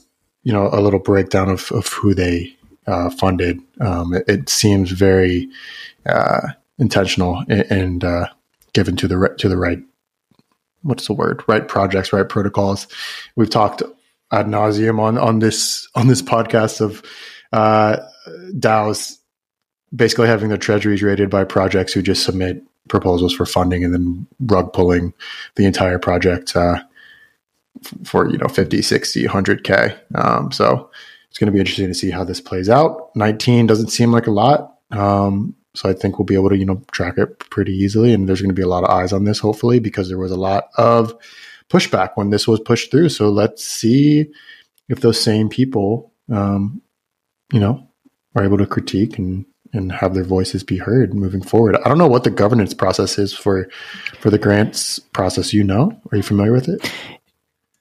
you 0.44 0.52
know, 0.52 0.70
a 0.72 0.82
little 0.82 1.00
breakdown 1.00 1.50
of, 1.50 1.72
of 1.72 1.88
who 1.88 2.14
they 2.14 2.56
uh, 2.88 3.10
funded. 3.10 3.60
Um, 3.80 4.14
it, 4.14 4.24
it, 4.28 4.50
seems 4.50 4.92
very 4.92 5.48
uh, 6.06 6.48
intentional 6.80 7.44
and, 7.48 7.72
and 7.72 8.04
uh, 8.04 8.28
given 8.74 8.96
to 8.98 9.08
the 9.08 9.36
to 9.38 9.48
the 9.48 9.58
right. 9.58 9.80
What's 10.82 11.06
the 11.06 11.14
word? 11.14 11.44
Right 11.48 11.68
projects, 11.68 12.12
right 12.12 12.28
protocols. 12.28 12.88
We've 13.36 13.50
talked 13.50 13.84
ad 14.32 14.48
nauseum 14.48 15.00
on 15.00 15.18
on 15.18 15.40
this 15.40 15.88
on 15.96 16.08
this 16.08 16.22
podcast 16.22 16.82
of 16.82 17.04
uh, 17.54 17.98
DAOs 18.58 19.18
basically 19.96 20.28
having 20.28 20.50
their 20.50 20.58
treasuries 20.58 21.04
rated 21.04 21.30
by 21.30 21.44
projects 21.44 21.94
who 21.94 22.02
just 22.02 22.24
submit 22.24 22.64
proposals 22.88 23.34
for 23.34 23.46
funding 23.46 23.84
and 23.84 23.94
then 23.94 24.28
rug 24.42 24.72
pulling 24.74 25.14
the 25.56 25.66
entire 25.66 26.00
project 26.00 26.56
uh, 26.56 26.82
for 28.04 28.30
you 28.30 28.38
know 28.38 28.48
50 28.48 28.82
60 28.82 29.26
100k 29.26 30.00
um, 30.16 30.52
so 30.52 30.90
it's 31.30 31.38
going 31.38 31.48
to 31.48 31.54
be 31.54 31.60
interesting 31.60 31.88
to 31.88 31.94
see 31.94 32.12
how 32.12 32.26
this 32.26 32.42
plays 32.42 32.70
out. 32.70 33.16
19 33.16 33.66
doesn't 33.66 33.88
seem 33.88 34.12
like 34.12 34.28
a 34.28 34.32
lot. 34.32 34.76
Um, 34.92 35.56
so 35.74 35.90
i 35.90 35.94
think 35.94 36.18
we'll 36.18 36.26
be 36.26 36.36
able 36.36 36.50
to 36.50 36.58
you 36.58 36.66
know 36.66 36.82
track 36.92 37.18
it 37.18 37.40
pretty 37.40 37.74
easily 37.74 38.14
and 38.14 38.28
there's 38.28 38.42
going 38.42 38.50
to 38.50 38.56
be 38.56 38.62
a 38.62 38.68
lot 38.68 38.84
of 38.84 38.90
eyes 38.90 39.14
on 39.14 39.24
this 39.24 39.40
hopefully 39.40 39.80
because 39.80 40.10
there 40.10 40.18
was 40.18 40.32
a 40.32 40.38
lot 40.38 40.70
of 40.78 41.14
pushback 41.72 42.12
when 42.16 42.30
this 42.30 42.48
was 42.48 42.60
pushed 42.60 42.92
through 42.92 43.10
so 43.10 43.30
let's 43.30 43.63
see 43.63 44.25
if 44.90 45.00
those 45.00 45.22
same 45.22 45.50
people 45.50 46.13
um, 46.32 46.82
you 47.51 47.60
know 47.60 47.88
are 48.36 48.44
able 48.44 48.58
to 48.58 48.66
critique 48.66 49.18
and 49.18 49.46
and 49.74 49.92
have 49.92 50.13
their 50.13 50.24
voices 50.24 50.63
be 50.63 50.78
heard 50.78 51.13
moving 51.13 51.42
forward. 51.42 51.78
I 51.78 51.88
don't 51.88 51.98
know 51.98 52.08
what 52.08 52.24
the 52.24 52.30
governance 52.30 52.74
process 52.74 53.18
is 53.18 53.34
for 53.34 53.70
for 54.20 54.30
the 54.30 54.38
grants 54.38 55.00
process. 55.00 55.54
You 55.54 55.63
know, 55.63 56.00
are 56.12 56.18
you 56.18 56.24
familiar 56.24 56.51
with 56.51 56.68
it? 56.68 56.92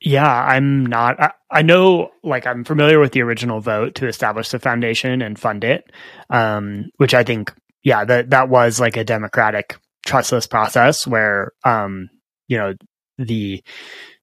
Yeah, 0.01 0.29
I'm 0.29 0.87
not. 0.87 1.21
I, 1.21 1.33
I, 1.51 1.63
know, 1.63 2.11
like, 2.23 2.47
I'm 2.47 2.65
familiar 2.65 2.99
with 2.99 3.13
the 3.13 3.21
original 3.21 3.61
vote 3.61 3.97
to 3.97 4.07
establish 4.09 4.49
the 4.49 4.59
foundation 4.59 5.21
and 5.21 5.39
fund 5.39 5.63
it, 5.63 5.93
um, 6.31 6.87
which 6.97 7.13
I 7.13 7.23
think, 7.23 7.53
yeah, 7.83 8.07
that 8.07 8.31
that 8.31 8.49
was 8.49 8.81
like 8.81 8.97
a 8.97 9.05
democratic, 9.05 9.77
trustless 10.07 10.47
process 10.47 11.07
where, 11.07 11.53
um, 11.65 12.09
you 12.49 12.57
know, 12.57 12.75
the 13.27 13.63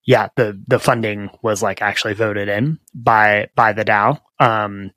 yeah 0.04 0.30
the 0.36 0.62
the 0.68 0.80
funding 0.80 1.30
was 1.42 1.62
like 1.62 1.82
actually 1.82 2.14
voted 2.14 2.50
in 2.50 2.80
by 2.94 3.50
by 3.56 3.74
the 3.74 3.86
DAO. 3.86 4.20
Um, 4.40 4.92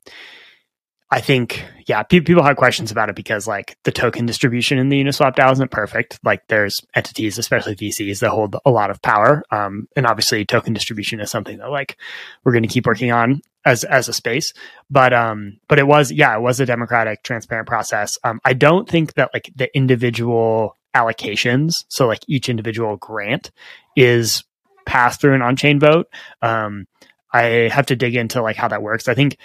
I 1.13 1.19
think, 1.19 1.65
yeah, 1.87 2.03
pe- 2.03 2.21
people 2.21 2.41
have 2.43 2.55
questions 2.55 2.89
about 2.89 3.09
it 3.09 3.17
because 3.17 3.45
like 3.45 3.77
the 3.83 3.91
token 3.91 4.25
distribution 4.25 4.77
in 4.77 4.87
the 4.87 5.03
Uniswap 5.03 5.35
DAO 5.35 5.51
isn't 5.51 5.69
perfect. 5.69 6.17
Like 6.23 6.47
there's 6.47 6.79
entities, 6.95 7.37
especially 7.37 7.75
VCs, 7.75 8.19
that 8.19 8.29
hold 8.29 8.55
a 8.65 8.71
lot 8.71 8.89
of 8.89 9.01
power. 9.01 9.43
Um, 9.51 9.89
and 9.97 10.07
obviously 10.07 10.45
token 10.45 10.71
distribution 10.71 11.19
is 11.19 11.29
something 11.29 11.57
that 11.57 11.69
like 11.69 11.97
we're 12.45 12.53
going 12.53 12.63
to 12.63 12.69
keep 12.69 12.85
working 12.85 13.11
on 13.11 13.41
as, 13.65 13.83
as 13.83 14.07
a 14.07 14.13
space. 14.13 14.53
But, 14.89 15.11
um, 15.11 15.59
but 15.67 15.79
it 15.79 15.87
was, 15.87 16.13
yeah, 16.13 16.33
it 16.33 16.41
was 16.41 16.61
a 16.61 16.65
democratic, 16.65 17.23
transparent 17.23 17.67
process. 17.67 18.17
Um, 18.23 18.39
I 18.45 18.53
don't 18.53 18.87
think 18.87 19.15
that 19.15 19.31
like 19.33 19.51
the 19.53 19.75
individual 19.75 20.77
allocations, 20.95 21.85
so 21.87 22.07
like 22.07 22.21
each 22.27 22.49
individual 22.49 22.97
grant 22.97 23.51
is 23.95 24.43
passed 24.85 25.21
through 25.21 25.35
an 25.35 25.41
on-chain 25.41 25.79
vote. 25.79 26.07
Um, 26.41 26.87
I 27.33 27.69
have 27.71 27.85
to 27.87 27.95
dig 27.95 28.15
into 28.15 28.41
like 28.41 28.57
how 28.57 28.67
that 28.67 28.81
works. 28.81 29.07
I 29.07 29.13
think 29.13 29.37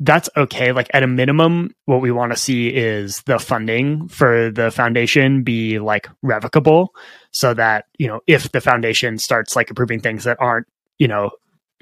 that's 0.00 0.28
okay. 0.36 0.72
Like 0.72 0.90
at 0.94 1.02
a 1.02 1.06
minimum, 1.06 1.74
what 1.84 2.00
we 2.00 2.10
want 2.10 2.32
to 2.32 2.38
see 2.38 2.68
is 2.68 3.22
the 3.22 3.38
funding 3.38 4.08
for 4.08 4.50
the 4.50 4.70
foundation 4.70 5.44
be 5.44 5.78
like 5.78 6.08
revocable 6.22 6.94
so 7.32 7.54
that, 7.54 7.86
you 7.98 8.08
know, 8.08 8.20
if 8.26 8.50
the 8.50 8.60
foundation 8.60 9.18
starts 9.18 9.54
like 9.54 9.70
approving 9.70 10.00
things 10.00 10.24
that 10.24 10.38
aren't, 10.40 10.66
you 10.98 11.06
know, 11.06 11.30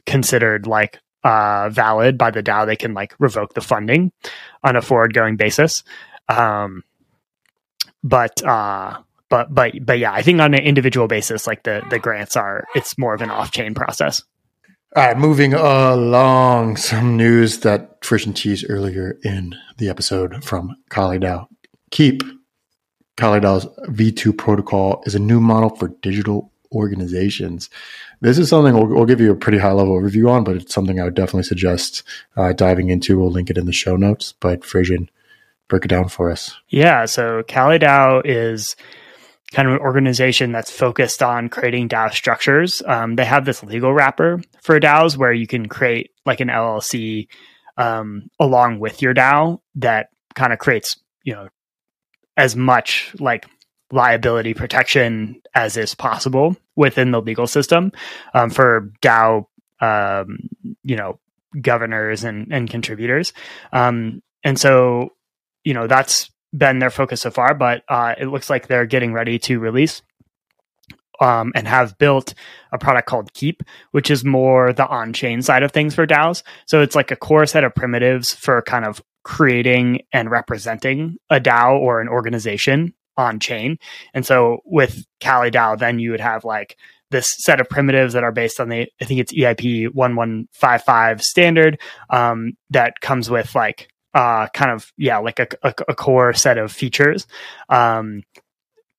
considered 0.04 0.66
like 0.66 0.99
uh, 1.25 1.70
valid 1.70 2.18
by 2.18 2.30
the 2.30 2.42
DAO, 2.42 2.66
they 2.66 2.76
can 2.76 2.92
like 2.92 3.14
revoke 3.18 3.54
the 3.54 3.61
funding 3.61 4.12
on 4.62 4.76
a 4.76 4.82
forward 4.82 5.14
going 5.14 5.37
basis. 5.37 5.82
Um, 6.28 6.82
but, 8.02 8.42
uh, 8.45 8.99
but, 9.28 9.54
but, 9.54 9.75
but 9.85 9.99
yeah, 9.99 10.12
I 10.12 10.23
think 10.23 10.40
on 10.40 10.54
an 10.54 10.61
individual 10.62 11.07
basis, 11.07 11.47
like 11.47 11.62
the, 11.62 11.83
the 11.90 11.99
grants 11.99 12.37
are, 12.37 12.66
it's 12.75 12.99
more 12.99 13.14
of 13.14 13.23
an 13.23 13.30
off 13.30 13.52
chain 13.52 13.75
process. 13.75 14.23
All 14.97 15.07
right, 15.07 15.16
moving 15.16 15.54
along, 15.54 16.76
some 16.76 17.16
news 17.16 17.61
that 17.61 18.00
Frisson 18.00 18.35
teased 18.35 18.66
earlier 18.69 19.16
in 19.23 19.54
the 19.78 19.88
episode 19.88 20.42
from 20.42 20.76
Kali 20.88 21.21
DAO. 21.21 21.47
Keep 21.92 22.25
Kali 23.16 23.38
DAO's 23.38 23.66
V2 23.88 24.37
protocol 24.37 25.02
is 25.07 25.14
a 25.14 25.21
new 25.21 25.40
model 25.40 25.76
for 25.76 25.88
digital 26.02 26.50
organizations. 26.73 27.71
This 28.21 28.37
is 28.37 28.49
something 28.49 28.75
we'll, 28.75 28.87
we'll, 28.87 29.07
give 29.07 29.21
you 29.21 29.30
a 29.30 29.37
pretty 29.37 29.59
high 29.59 29.73
level 29.73 29.97
overview 29.97 30.28
on, 30.28 30.42
but 30.42 30.57
it's 30.57 30.75
something 30.75 30.99
I 30.99 31.04
would 31.04 31.14
definitely 31.14 31.45
suggest 31.45 32.02
uh, 32.37 32.52
diving 32.52 32.90
into. 32.90 33.19
We'll 33.19 33.30
link 33.30 33.49
it 33.49 33.59
in 33.59 33.66
the 33.66 33.73
show 33.73 33.95
notes. 33.95 34.35
But 34.40 34.62
Frisson, 34.62 35.09
break 35.71 35.87
it 35.87 35.89
down 35.89 36.09
for 36.09 36.31
us. 36.31 36.55
Yeah, 36.69 37.07
so 37.07 37.43
Kali 37.49 37.79
DAO 37.79 38.21
is 38.25 38.77
kind 39.53 39.69
of 39.69 39.75
an 39.75 39.81
organization 39.81 40.53
that's 40.53 40.71
focused 40.71 41.23
on 41.23 41.49
creating 41.49 41.89
DAO 41.89 42.12
structures. 42.12 42.83
Um, 42.87 43.17
they 43.17 43.25
have 43.25 43.45
this 43.45 43.62
legal 43.62 43.93
wrapper 43.93 44.41
for 44.62 44.79
DAOs 44.79 45.17
where 45.17 45.33
you 45.33 45.47
can 45.47 45.67
create 45.67 46.11
like 46.27 46.41
an 46.41 46.49
LLC 46.49 47.29
um, 47.77 48.29
along 48.39 48.79
with 48.79 49.00
your 49.00 49.15
DAO 49.15 49.61
that 49.77 50.09
kind 50.35 50.53
of 50.53 50.59
creates, 50.59 50.99
you 51.25 51.35
know, 51.35 51.49
as 52.37 52.55
much 52.55 53.15
like 53.19 53.47
liability 53.93 54.55
protection 54.55 55.41
as 55.55 55.77
is 55.77 55.95
possible 55.95 56.57
within 56.77 57.11
the 57.11 57.21
legal 57.21 57.47
system 57.47 57.91
um, 58.35 58.50
for 58.50 58.93
DAO, 59.03 59.47
um, 59.81 60.39
you 60.85 60.97
know, 60.97 61.19
governors 61.61 62.23
and, 62.23 62.53
and 62.53 62.71
contributors. 62.71 63.33
Um, 63.73 64.23
and 64.45 64.59
so, 64.59 65.11
you 65.64 65.75
know, 65.75 65.87
that's 65.87 66.31
been 66.52 66.79
their 66.79 66.90
focus 66.90 67.21
so 67.21 67.31
far, 67.31 67.55
but 67.55 67.83
uh, 67.88 68.14
it 68.19 68.26
looks 68.26 68.50
like 68.50 68.67
they're 68.67 68.87
getting 68.87 69.12
ready 69.12 69.38
to 69.38 69.59
release 69.59 70.02
um, 71.21 71.52
and 71.55 71.69
have 71.69 71.97
built 71.99 72.35
a 72.73 72.79
product 72.79 73.09
called 73.09 73.33
Keep, 73.35 73.62
which 73.93 74.11
is 74.11 74.25
more 74.25 74.73
the 74.73 74.87
on 74.87 75.12
chain 75.12 75.43
side 75.43 75.62
of 75.62 75.73
things 75.73 75.95
for 75.95 76.07
DAOs. 76.07 76.43
So 76.67 76.81
it's 76.81 76.97
like 76.97 77.11
a 77.11 77.17
core 77.17 77.47
set 77.47 77.64
of 77.64 77.75
primitives 77.75 78.33
for 78.33 78.62
kind 78.62 78.85
of 78.85 79.02
creating 79.23 80.00
and 80.12 80.31
representing 80.31 81.17
a 81.29 81.38
DAO 81.38 81.79
or 81.79 82.00
an 82.00 82.09
organization 82.09 82.95
on 83.17 83.38
chain. 83.38 83.79
And 84.14 84.25
so 84.25 84.61
with 84.64 85.05
Kali 85.21 85.50
DAO, 85.50 85.79
then 85.79 85.99
you 85.99 86.11
would 86.11 86.21
have 86.21 86.45
like 86.45 86.76
this 87.11 87.26
set 87.38 87.61
of 87.61 87.69
primitives 87.69 88.14
that 88.14 88.25
are 88.25 88.33
based 88.33 88.61
on 88.61 88.69
the 88.69 88.88
I 89.00 89.05
think 89.05 89.21
it's 89.21 89.33
EIP 89.33 89.95
1155 89.95 91.23
standard 91.23 91.81
um, 92.09 92.52
that 92.71 93.00
comes 93.00 93.29
with 93.29 93.55
like 93.55 93.88
uh, 94.14 94.49
kind 94.49 94.71
of 94.71 94.93
yeah 94.97 95.19
like 95.19 95.38
a, 95.38 95.47
a, 95.62 95.75
a 95.88 95.95
core 95.95 96.33
set 96.33 96.59
of 96.59 96.73
features 96.73 97.26
um, 97.69 98.23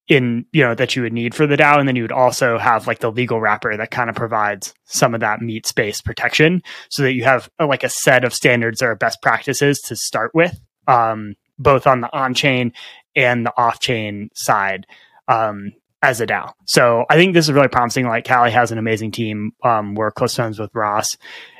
in 0.07 0.45
you 0.51 0.63
know 0.63 0.75
that 0.75 0.95
you 0.95 1.01
would 1.01 1.13
need 1.13 1.35
for 1.35 1.47
the 1.47 1.57
DAO, 1.57 1.79
and 1.79 1.87
then 1.87 1.95
you 1.95 2.03
would 2.03 2.11
also 2.11 2.57
have 2.57 2.87
like 2.87 2.99
the 2.99 3.11
legal 3.11 3.39
wrapper 3.39 3.75
that 3.75 3.91
kind 3.91 4.09
of 4.09 4.15
provides 4.15 4.73
some 4.85 5.13
of 5.13 5.21
that 5.21 5.41
meat 5.41 5.65
space 5.65 6.01
protection, 6.01 6.61
so 6.89 7.03
that 7.03 7.13
you 7.13 7.23
have 7.23 7.49
a, 7.59 7.63
uh, 7.63 7.67
like 7.67 7.83
a 7.83 7.89
set 7.89 8.23
of 8.23 8.33
standards 8.33 8.81
or 8.81 8.95
best 8.95 9.21
practices 9.21 9.79
to 9.79 9.95
start 9.95 10.31
with, 10.33 10.59
um, 10.87 11.35
both 11.57 11.87
on 11.87 12.01
the 12.01 12.13
on 12.13 12.33
chain 12.33 12.73
and 13.15 13.45
the 13.45 13.53
off 13.57 13.79
chain 13.79 14.29
side. 14.33 14.85
Um, 15.27 15.73
as 16.03 16.19
a 16.19 16.25
DAO. 16.25 16.51
So 16.65 17.05
I 17.11 17.15
think 17.15 17.35
this 17.35 17.45
is 17.45 17.51
really 17.51 17.67
promising. 17.67 18.07
Like 18.07 18.25
Kali 18.25 18.49
has 18.49 18.71
an 18.71 18.79
amazing 18.79 19.11
team. 19.11 19.51
Um, 19.63 19.93
we're 19.93 20.09
close 20.09 20.35
friends 20.35 20.57
with 20.57 20.71
Ross 20.73 21.15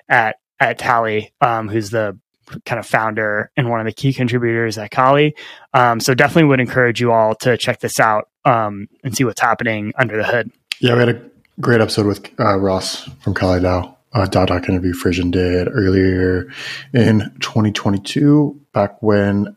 at 0.09 0.37
at 0.59 0.77
Tally, 0.77 1.31
um, 1.41 1.67
who's 1.67 1.89
the 1.91 2.17
kind 2.65 2.79
of 2.79 2.85
founder 2.85 3.51
and 3.55 3.69
one 3.69 3.79
of 3.79 3.85
the 3.85 3.93
key 3.93 4.13
contributors 4.13 4.77
at 4.77 4.91
Kali. 4.91 5.35
Um, 5.73 5.99
so 5.99 6.13
definitely 6.13 6.45
would 6.45 6.59
encourage 6.59 6.99
you 6.99 7.11
all 7.11 7.35
to 7.35 7.57
check 7.57 7.79
this 7.79 7.99
out 7.99 8.29
um, 8.45 8.87
and 9.03 9.15
see 9.15 9.23
what's 9.23 9.41
happening 9.41 9.93
under 9.97 10.17
the 10.17 10.23
hood. 10.23 10.51
Yeah, 10.79 10.93
we 10.93 10.99
had 10.99 11.09
a 11.09 11.21
great 11.59 11.81
episode 11.81 12.07
with 12.07 12.39
uh, 12.39 12.57
Ross 12.57 13.09
from 13.21 13.33
Kali 13.33 13.59
DAO. 13.59 13.95
Uh, 14.13 14.25
Doc 14.25 14.67
interview 14.67 14.93
Frisson 14.93 15.31
did 15.31 15.69
earlier 15.71 16.51
in 16.93 17.19
2022, 17.39 18.59
back 18.73 19.01
when 19.01 19.55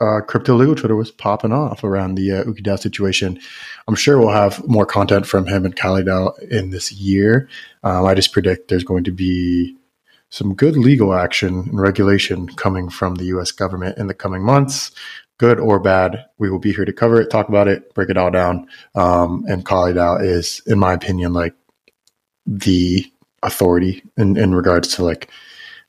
uh, 0.00 0.20
crypto 0.26 0.54
legal 0.54 0.74
Twitter 0.74 0.96
was 0.96 1.10
popping 1.10 1.52
off 1.52 1.84
around 1.84 2.16
the 2.16 2.32
uh, 2.32 2.44
Ooki 2.44 2.62
DAO 2.62 2.78
situation. 2.78 3.38
I'm 3.86 3.94
sure 3.94 4.18
we'll 4.18 4.30
have 4.30 4.66
more 4.68 4.86
content 4.86 5.26
from 5.26 5.46
him 5.46 5.64
and 5.64 5.76
Kali 5.76 6.02
DAO 6.02 6.38
in 6.50 6.70
this 6.70 6.92
year. 6.92 7.48
Um, 7.84 8.04
I 8.04 8.14
just 8.14 8.32
predict 8.32 8.68
there's 8.68 8.84
going 8.84 9.04
to 9.04 9.12
be 9.12 9.76
some 10.32 10.54
good 10.54 10.78
legal 10.78 11.12
action 11.12 11.68
and 11.68 11.78
regulation 11.78 12.48
coming 12.48 12.88
from 12.88 13.16
the 13.16 13.26
US 13.36 13.52
government 13.52 13.98
in 13.98 14.06
the 14.06 14.14
coming 14.14 14.42
months. 14.42 14.90
Good 15.36 15.60
or 15.60 15.78
bad, 15.78 16.24
we 16.38 16.50
will 16.50 16.58
be 16.58 16.72
here 16.72 16.86
to 16.86 16.92
cover 16.92 17.20
it, 17.20 17.28
talk 17.28 17.50
about 17.50 17.68
it, 17.68 17.92
break 17.92 18.08
it 18.08 18.16
all 18.16 18.30
down. 18.30 18.66
Um, 18.94 19.44
and 19.46 19.64
Kali 19.66 19.92
DAO 19.92 20.22
is, 20.24 20.62
in 20.66 20.78
my 20.78 20.94
opinion, 20.94 21.34
like 21.34 21.54
the 22.46 23.04
authority 23.42 24.02
in, 24.16 24.38
in 24.38 24.54
regards 24.54 24.94
to 24.94 25.04
like 25.04 25.28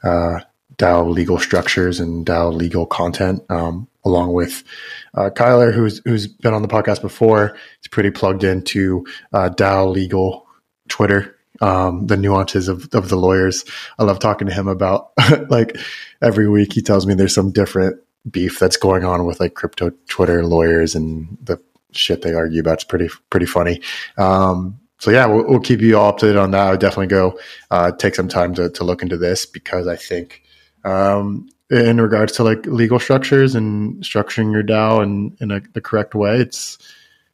uh, 0.04 0.42
DAO 0.76 1.10
legal 1.10 1.40
structures 1.40 2.02
and 2.02 2.26
DAO 2.26 2.54
legal 2.54 2.86
content, 2.86 3.44
um, 3.50 3.88
along 4.04 4.34
with 4.34 4.66
uh, 5.14 5.30
Kyler, 5.30 5.74
who's 5.74 6.02
who's 6.04 6.28
been 6.28 6.54
on 6.54 6.64
the 6.64 6.68
podcast 6.68 7.02
before. 7.02 7.56
He's 7.80 7.88
pretty 7.90 8.12
plugged 8.12 8.44
into 8.44 9.06
uh, 9.32 9.50
DAO 9.50 9.90
legal 9.90 10.48
Twitter 10.90 11.38
um, 11.62 12.08
the 12.08 12.18
nuances 12.18 12.68
of, 12.68 12.88
of 12.94 13.10
the 13.10 13.16
lawyers. 13.16 13.66
I 14.00 14.04
love 14.04 14.20
talking 14.20 14.48
to 14.48 14.54
him 14.54 14.68
about 14.68 15.12
like 15.50 15.78
every 16.22 16.50
week 16.50 16.74
he 16.74 16.82
tells 16.82 17.06
me 17.06 17.14
there's 17.14 17.36
some 17.36 17.52
different 17.52 18.00
beef 18.30 18.60
that's 18.60 18.78
going 18.78 19.04
on 19.04 19.26
with 19.26 19.40
like 19.40 19.54
crypto 19.54 19.92
Twitter 20.08 20.46
lawyers 20.46 20.96
and 20.96 21.38
the 21.42 21.60
shit 21.92 22.22
they 22.22 22.34
argue 22.34 22.62
about. 22.62 22.76
It's 22.76 22.84
pretty 22.84 23.10
pretty 23.30 23.46
funny. 23.46 23.82
Um, 24.18 24.80
so 25.00 25.12
yeah, 25.12 25.26
we'll, 25.26 25.46
we'll, 25.48 25.60
keep 25.60 25.82
you 25.82 25.98
all 25.98 26.14
updated 26.14 26.42
on 26.42 26.52
that. 26.52 26.68
I 26.68 26.72
would 26.72 26.80
definitely 26.80 27.08
go 27.08 27.38
uh, 27.72 27.92
take 27.92 28.16
some 28.16 28.30
time 28.30 28.54
to, 28.56 28.70
to 28.70 28.84
look 28.86 29.02
into 29.02 29.18
this 29.18 29.46
because 29.46 29.86
I 29.86 29.98
think 29.98 30.44
um, 30.86 31.50
in 31.70 32.00
regards 32.00 32.34
to 32.34 32.44
like 32.44 32.66
legal 32.66 33.00
structures 33.00 33.54
and 33.54 34.02
structuring 34.02 34.54
your 34.54 34.64
DAO 34.64 35.04
in, 35.04 35.36
in 35.42 35.52
a, 35.52 35.60
the 35.74 35.82
correct 35.82 36.16
way, 36.16 36.38
it's 36.38 36.78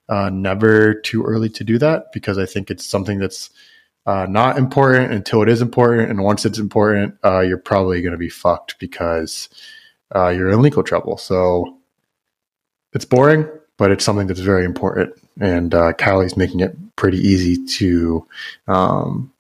uh, 0.08 0.30
never 0.30 0.96
too 0.96 1.24
early 1.24 1.50
to 1.50 1.64
do 1.64 1.78
that 1.78 2.12
because 2.12 2.40
I 2.40 2.46
think 2.48 2.72
it's 2.72 2.86
something 2.86 3.20
that's 3.20 3.52
uh, 4.06 4.26
not 4.30 4.58
important 4.58 5.12
until 5.12 5.42
it 5.42 5.50
is 5.50 5.62
important. 5.62 6.10
And 6.10 6.24
once 6.24 6.46
it's 6.46 6.60
important, 6.60 7.16
uh, 7.24 7.42
you're 7.42 7.58
probably 7.58 8.02
going 8.02 8.14
to 8.14 8.18
be 8.18 8.30
fucked 8.30 8.80
because 8.80 9.50
uh, 10.16 10.30
you're 10.30 10.50
in 10.50 10.62
legal 10.62 10.84
trouble. 10.84 11.18
So 11.18 11.78
it's 12.94 13.06
boring, 13.06 13.48
but 13.78 13.92
it's 13.92 14.04
something 14.04 14.28
that's 14.28 14.40
very 14.40 14.66
important. 14.66 15.14
And 15.40 15.74
uh, 15.74 15.94
Kali's 15.94 16.36
making 16.36 16.62
it 16.62 16.76
pretty 16.96 17.18
easy 17.18 17.66
to 17.78 18.28
um, 18.68 19.32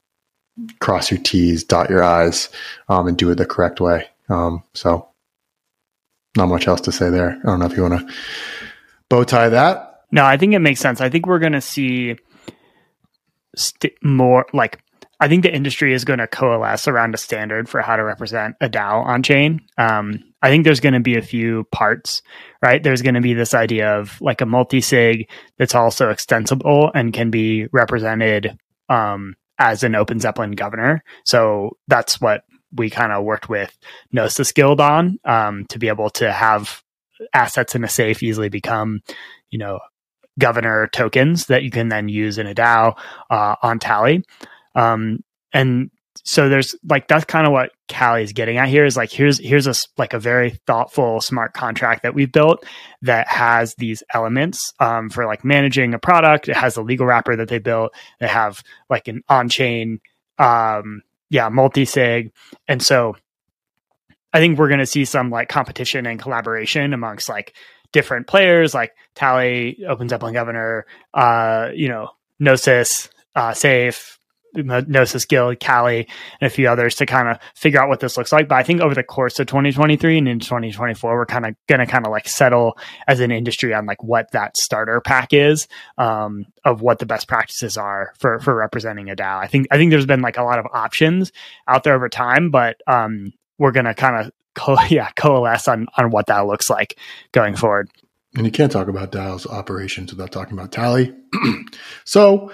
cross 0.79 1.11
your 1.11 1.19
T's, 1.19 1.63
dot 1.63 1.89
your 1.89 2.03
I's, 2.03 2.49
um, 2.87 3.07
and 3.07 3.17
do 3.17 3.29
it 3.31 3.35
the 3.35 3.45
correct 3.45 3.81
way. 3.81 4.07
Um, 4.29 4.63
so 4.73 5.07
not 6.37 6.47
much 6.47 6.67
else 6.67 6.81
to 6.81 6.91
say 6.91 7.09
there. 7.09 7.39
I 7.43 7.47
don't 7.47 7.59
know 7.59 7.65
if 7.65 7.75
you 7.75 7.83
want 7.83 8.07
to 8.07 8.15
bow 9.09 9.23
tie 9.23 9.49
that. 9.49 10.03
No, 10.11 10.25
I 10.25 10.37
think 10.37 10.53
it 10.53 10.59
makes 10.59 10.79
sense. 10.79 11.01
I 11.01 11.09
think 11.09 11.27
we're 11.27 11.39
going 11.39 11.53
to 11.53 11.61
see 11.61 12.17
st- 13.55 13.93
more 14.03 14.45
like 14.53 14.79
I 15.19 15.27
think 15.27 15.43
the 15.43 15.53
industry 15.53 15.93
is 15.93 16.05
going 16.05 16.19
to 16.19 16.27
coalesce 16.27 16.87
around 16.87 17.13
a 17.13 17.17
standard 17.17 17.67
for 17.67 17.81
how 17.81 17.97
to 17.97 18.03
represent 18.03 18.55
a 18.61 18.69
DAO 18.69 19.05
on 19.05 19.21
chain. 19.21 19.59
Um, 19.77 20.23
I 20.41 20.49
think 20.49 20.63
there's 20.63 20.79
going 20.79 20.93
to 20.93 21.01
be 21.01 21.17
a 21.17 21.21
few 21.21 21.65
parts, 21.73 22.21
right? 22.63 22.81
There's 22.81 23.01
going 23.01 23.15
to 23.15 23.21
be 23.21 23.33
this 23.33 23.53
idea 23.53 23.99
of 23.99 24.19
like 24.21 24.39
a 24.39 24.45
multi 24.45 24.79
sig 24.79 25.29
that's 25.57 25.75
also 25.75 26.09
extensible 26.09 26.89
and 26.95 27.13
can 27.13 27.31
be 27.31 27.67
represented 27.73 28.57
um, 28.87 29.35
as 29.57 29.83
an 29.83 29.95
Open 29.95 30.21
Zeppelin 30.21 30.51
governor. 30.51 31.03
So 31.25 31.77
that's 31.89 32.21
what 32.21 32.43
we 32.71 32.89
kind 32.89 33.11
of 33.11 33.25
worked 33.25 33.49
with 33.49 33.77
Gnosis 34.13 34.53
Guild 34.53 34.79
on 34.79 35.17
um, 35.25 35.65
to 35.69 35.79
be 35.79 35.89
able 35.89 36.09
to 36.11 36.31
have 36.31 36.81
assets 37.33 37.75
in 37.75 37.83
a 37.83 37.89
safe 37.89 38.23
easily 38.23 38.47
become, 38.47 39.01
you 39.49 39.59
know, 39.59 39.79
governor 40.39 40.87
tokens 40.87 41.45
that 41.47 41.63
you 41.63 41.69
can 41.69 41.89
then 41.89 42.09
use 42.09 42.37
in 42.37 42.47
a 42.47 42.55
DAO 42.55 42.97
uh, 43.29 43.55
on 43.61 43.77
Tally. 43.77 44.23
Um, 44.75 45.23
and 45.53 45.91
so 46.23 46.49
there's 46.49 46.75
like 46.87 47.07
that's 47.07 47.25
kind 47.25 47.47
of 47.47 47.53
what 47.53 47.71
Kali 47.87 48.23
is 48.23 48.33
getting 48.33 48.57
at 48.57 48.67
here 48.67 48.85
is 48.85 48.97
like 48.97 49.11
here's 49.11 49.39
here's 49.39 49.67
a 49.67 49.73
like 49.97 50.13
a 50.13 50.19
very 50.19 50.51
thoughtful 50.67 51.21
smart 51.21 51.53
contract 51.53 52.03
that 52.03 52.13
we've 52.13 52.31
built 52.31 52.65
that 53.01 53.27
has 53.27 53.73
these 53.75 54.03
elements 54.13 54.73
um, 54.79 55.09
for 55.09 55.25
like 55.25 55.43
managing 55.43 55.93
a 55.93 55.99
product. 55.99 56.49
It 56.49 56.55
has 56.55 56.77
a 56.77 56.81
legal 56.81 57.05
wrapper 57.05 57.35
that 57.35 57.47
they 57.47 57.59
built. 57.59 57.93
They 58.19 58.27
have 58.27 58.61
like 58.89 59.07
an 59.07 59.23
on 59.29 59.49
chain, 59.49 59.99
um, 60.37 61.01
yeah, 61.29 61.49
multi 61.49 61.85
sig, 61.85 62.31
and 62.67 62.81
so 62.81 63.15
I 64.33 64.39
think 64.39 64.59
we're 64.59 64.67
going 64.67 64.79
to 64.79 64.85
see 64.85 65.05
some 65.05 65.29
like 65.29 65.49
competition 65.49 66.05
and 66.05 66.19
collaboration 66.19 66.93
amongst 66.93 67.29
like 67.29 67.55
different 67.91 68.27
players. 68.27 68.73
Like 68.73 68.93
Tally 69.15 69.79
OpenZeppelin 69.81 70.33
Governor, 70.33 70.85
uh, 71.13 71.69
you 71.73 71.89
know, 71.89 72.09
Gnosis, 72.39 73.09
uh, 73.35 73.53
Safe, 73.53 74.19
Gnosis 74.55 75.25
Guild, 75.25 75.59
Kali, 75.59 76.07
and 76.41 76.47
a 76.47 76.53
few 76.53 76.67
others 76.67 76.95
to 76.95 77.05
kind 77.05 77.27
of 77.27 77.37
figure 77.55 77.81
out 77.81 77.89
what 77.89 77.99
this 77.99 78.17
looks 78.17 78.31
like. 78.31 78.47
But 78.47 78.55
I 78.55 78.63
think 78.63 78.81
over 78.81 78.95
the 78.95 79.03
course 79.03 79.39
of 79.39 79.47
2023 79.47 80.17
and 80.17 80.27
in 80.27 80.39
2024, 80.39 81.15
we're 81.15 81.25
kind 81.25 81.45
of 81.45 81.55
going 81.67 81.79
to 81.79 81.85
kind 81.85 82.05
of 82.05 82.11
like 82.11 82.27
settle 82.27 82.77
as 83.07 83.19
an 83.19 83.31
industry 83.31 83.73
on 83.73 83.85
like 83.85 84.03
what 84.03 84.31
that 84.31 84.57
starter 84.57 85.01
pack 85.01 85.33
is 85.33 85.67
um, 85.97 86.45
of 86.65 86.81
what 86.81 86.99
the 86.99 87.05
best 87.05 87.27
practices 87.27 87.77
are 87.77 88.13
for 88.17 88.39
for 88.39 88.55
representing 88.55 89.09
a 89.09 89.15
DAO. 89.15 89.39
I 89.39 89.47
think 89.47 89.67
I 89.71 89.77
think 89.77 89.91
there's 89.91 90.05
been 90.05 90.21
like 90.21 90.37
a 90.37 90.43
lot 90.43 90.59
of 90.59 90.65
options 90.73 91.31
out 91.67 91.83
there 91.83 91.93
over 91.93 92.09
time, 92.09 92.49
but 92.49 92.81
um, 92.87 93.33
we're 93.57 93.71
going 93.71 93.85
to 93.85 93.93
kind 93.93 94.25
of 94.25 94.31
co- 94.59 94.81
yeah 94.89 95.09
coalesce 95.11 95.67
on 95.67 95.87
on 95.97 96.11
what 96.11 96.27
that 96.27 96.45
looks 96.45 96.69
like 96.69 96.97
going 97.31 97.55
forward. 97.55 97.89
And 98.35 98.45
you 98.45 98.51
can't 98.51 98.71
talk 98.71 98.87
about 98.87 99.11
DAO's 99.11 99.47
operations 99.47 100.11
without 100.11 100.31
talking 100.31 100.53
about 100.53 100.71
Tally. 100.71 101.15
so 102.05 102.51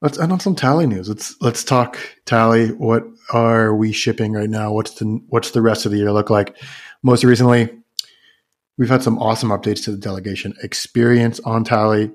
let's 0.00 0.18
end 0.18 0.32
on 0.32 0.40
some 0.40 0.54
Tally 0.54 0.86
news. 0.86 1.08
Let's 1.08 1.36
let's 1.40 1.64
talk 1.64 1.98
Tally. 2.24 2.68
What 2.72 3.04
are 3.32 3.74
we 3.74 3.92
shipping 3.92 4.32
right 4.32 4.48
now? 4.48 4.72
What's 4.72 4.92
the 4.92 5.20
what's 5.28 5.50
the 5.50 5.62
rest 5.62 5.84
of 5.84 5.92
the 5.92 5.98
year 5.98 6.12
look 6.12 6.30
like? 6.30 6.56
Most 7.02 7.24
recently, 7.24 7.68
we've 8.78 8.88
had 8.88 9.02
some 9.02 9.18
awesome 9.18 9.50
updates 9.50 9.84
to 9.84 9.90
the 9.90 9.98
delegation 9.98 10.54
experience 10.62 11.40
on 11.40 11.64
Tally. 11.64 12.10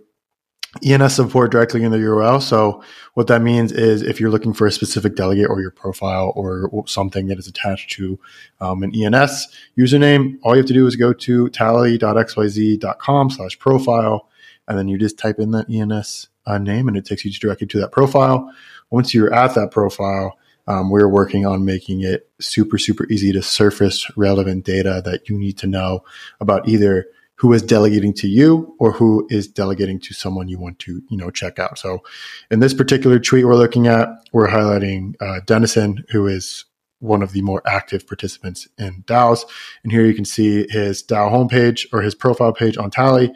ENS 0.83 1.15
support 1.15 1.51
directly 1.51 1.83
in 1.83 1.91
the 1.91 1.97
URL. 1.97 2.41
So 2.41 2.83
what 3.13 3.27
that 3.27 3.41
means 3.41 3.71
is 3.71 4.01
if 4.01 4.19
you're 4.19 4.31
looking 4.31 4.53
for 4.53 4.65
a 4.65 4.71
specific 4.71 5.15
delegate 5.15 5.49
or 5.49 5.61
your 5.61 5.71
profile 5.71 6.33
or 6.35 6.83
something 6.87 7.27
that 7.27 7.37
is 7.37 7.47
attached 7.47 7.91
to 7.91 8.19
um, 8.59 8.81
an 8.81 8.93
ENS 8.95 9.47
username, 9.77 10.39
all 10.41 10.55
you 10.55 10.61
have 10.61 10.67
to 10.67 10.73
do 10.73 10.87
is 10.87 10.95
go 10.95 11.13
to 11.13 11.49
tally.xyz.com 11.49 13.29
slash 13.29 13.59
profile, 13.59 14.29
and 14.67 14.77
then 14.77 14.87
you 14.87 14.97
just 14.97 15.19
type 15.19 15.39
in 15.39 15.51
that 15.51 15.69
ENS 15.69 16.29
uh, 16.45 16.57
name 16.57 16.87
and 16.87 16.97
it 16.97 17.05
takes 17.05 17.23
you 17.23 17.31
directly 17.31 17.67
to 17.67 17.79
that 17.79 17.91
profile. 17.91 18.51
Once 18.89 19.13
you're 19.13 19.33
at 19.33 19.55
that 19.55 19.71
profile, 19.71 20.37
um, 20.67 20.89
we're 20.89 21.09
working 21.09 21.45
on 21.45 21.65
making 21.65 22.01
it 22.01 22.29
super, 22.39 22.77
super 22.77 23.05
easy 23.09 23.31
to 23.33 23.41
surface 23.41 24.09
relevant 24.15 24.65
data 24.65 25.01
that 25.05 25.29
you 25.29 25.37
need 25.37 25.57
to 25.57 25.67
know 25.67 26.03
about 26.39 26.67
either 26.67 27.07
who 27.35 27.51
is 27.53 27.61
delegating 27.61 28.13
to 28.13 28.27
you 28.27 28.75
or 28.79 28.91
who 28.91 29.27
is 29.29 29.47
delegating 29.47 29.99
to 29.99 30.13
someone 30.13 30.47
you 30.47 30.59
want 30.59 30.79
to, 30.79 31.01
you 31.09 31.17
know, 31.17 31.29
check 31.29 31.59
out. 31.59 31.77
So 31.77 32.03
in 32.51 32.59
this 32.59 32.73
particular 32.73 33.19
tweet 33.19 33.45
we're 33.45 33.55
looking 33.55 33.87
at, 33.87 34.07
we're 34.31 34.47
highlighting 34.47 35.15
uh, 35.19 35.41
Dennison, 35.45 36.05
who 36.09 36.27
is 36.27 36.65
one 36.99 37.21
of 37.21 37.33
the 37.33 37.41
more 37.41 37.61
active 37.67 38.07
participants 38.07 38.67
in 38.77 39.03
DAOs. 39.03 39.43
And 39.83 39.91
here 39.91 40.05
you 40.05 40.13
can 40.13 40.25
see 40.25 40.65
his 40.69 41.03
DAO 41.03 41.31
homepage 41.31 41.85
or 41.91 42.01
his 42.01 42.15
profile 42.15 42.53
page 42.53 42.77
on 42.77 42.91
Tally. 42.91 43.33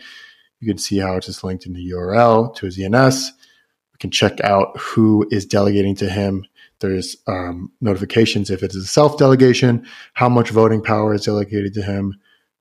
You 0.60 0.68
can 0.68 0.78
see 0.78 1.00
how 1.00 1.18
it's 1.18 1.28
just 1.28 1.44
linked 1.44 1.66
in 1.66 1.74
the 1.74 1.92
URL 1.92 2.56
to 2.56 2.66
his 2.66 2.80
ENS. 2.80 3.34
We 3.94 3.98
can 4.00 4.12
check 4.12 4.40
out 4.42 4.78
who 4.78 5.28
is 5.32 5.46
delegating 5.46 5.96
to 5.96 6.10
him. 6.10 6.46
There's 6.80 7.18
um, 7.28 7.72
notifications 7.82 8.50
if 8.50 8.64
it's 8.64 8.76
a 8.76 8.86
self 8.86 9.18
delegation, 9.18 9.86
how 10.14 10.30
much 10.30 10.52
voting 10.52 10.82
power 10.82 11.14
is 11.14 11.26
delegated 11.26 11.74
to 11.74 11.82
him 11.82 12.16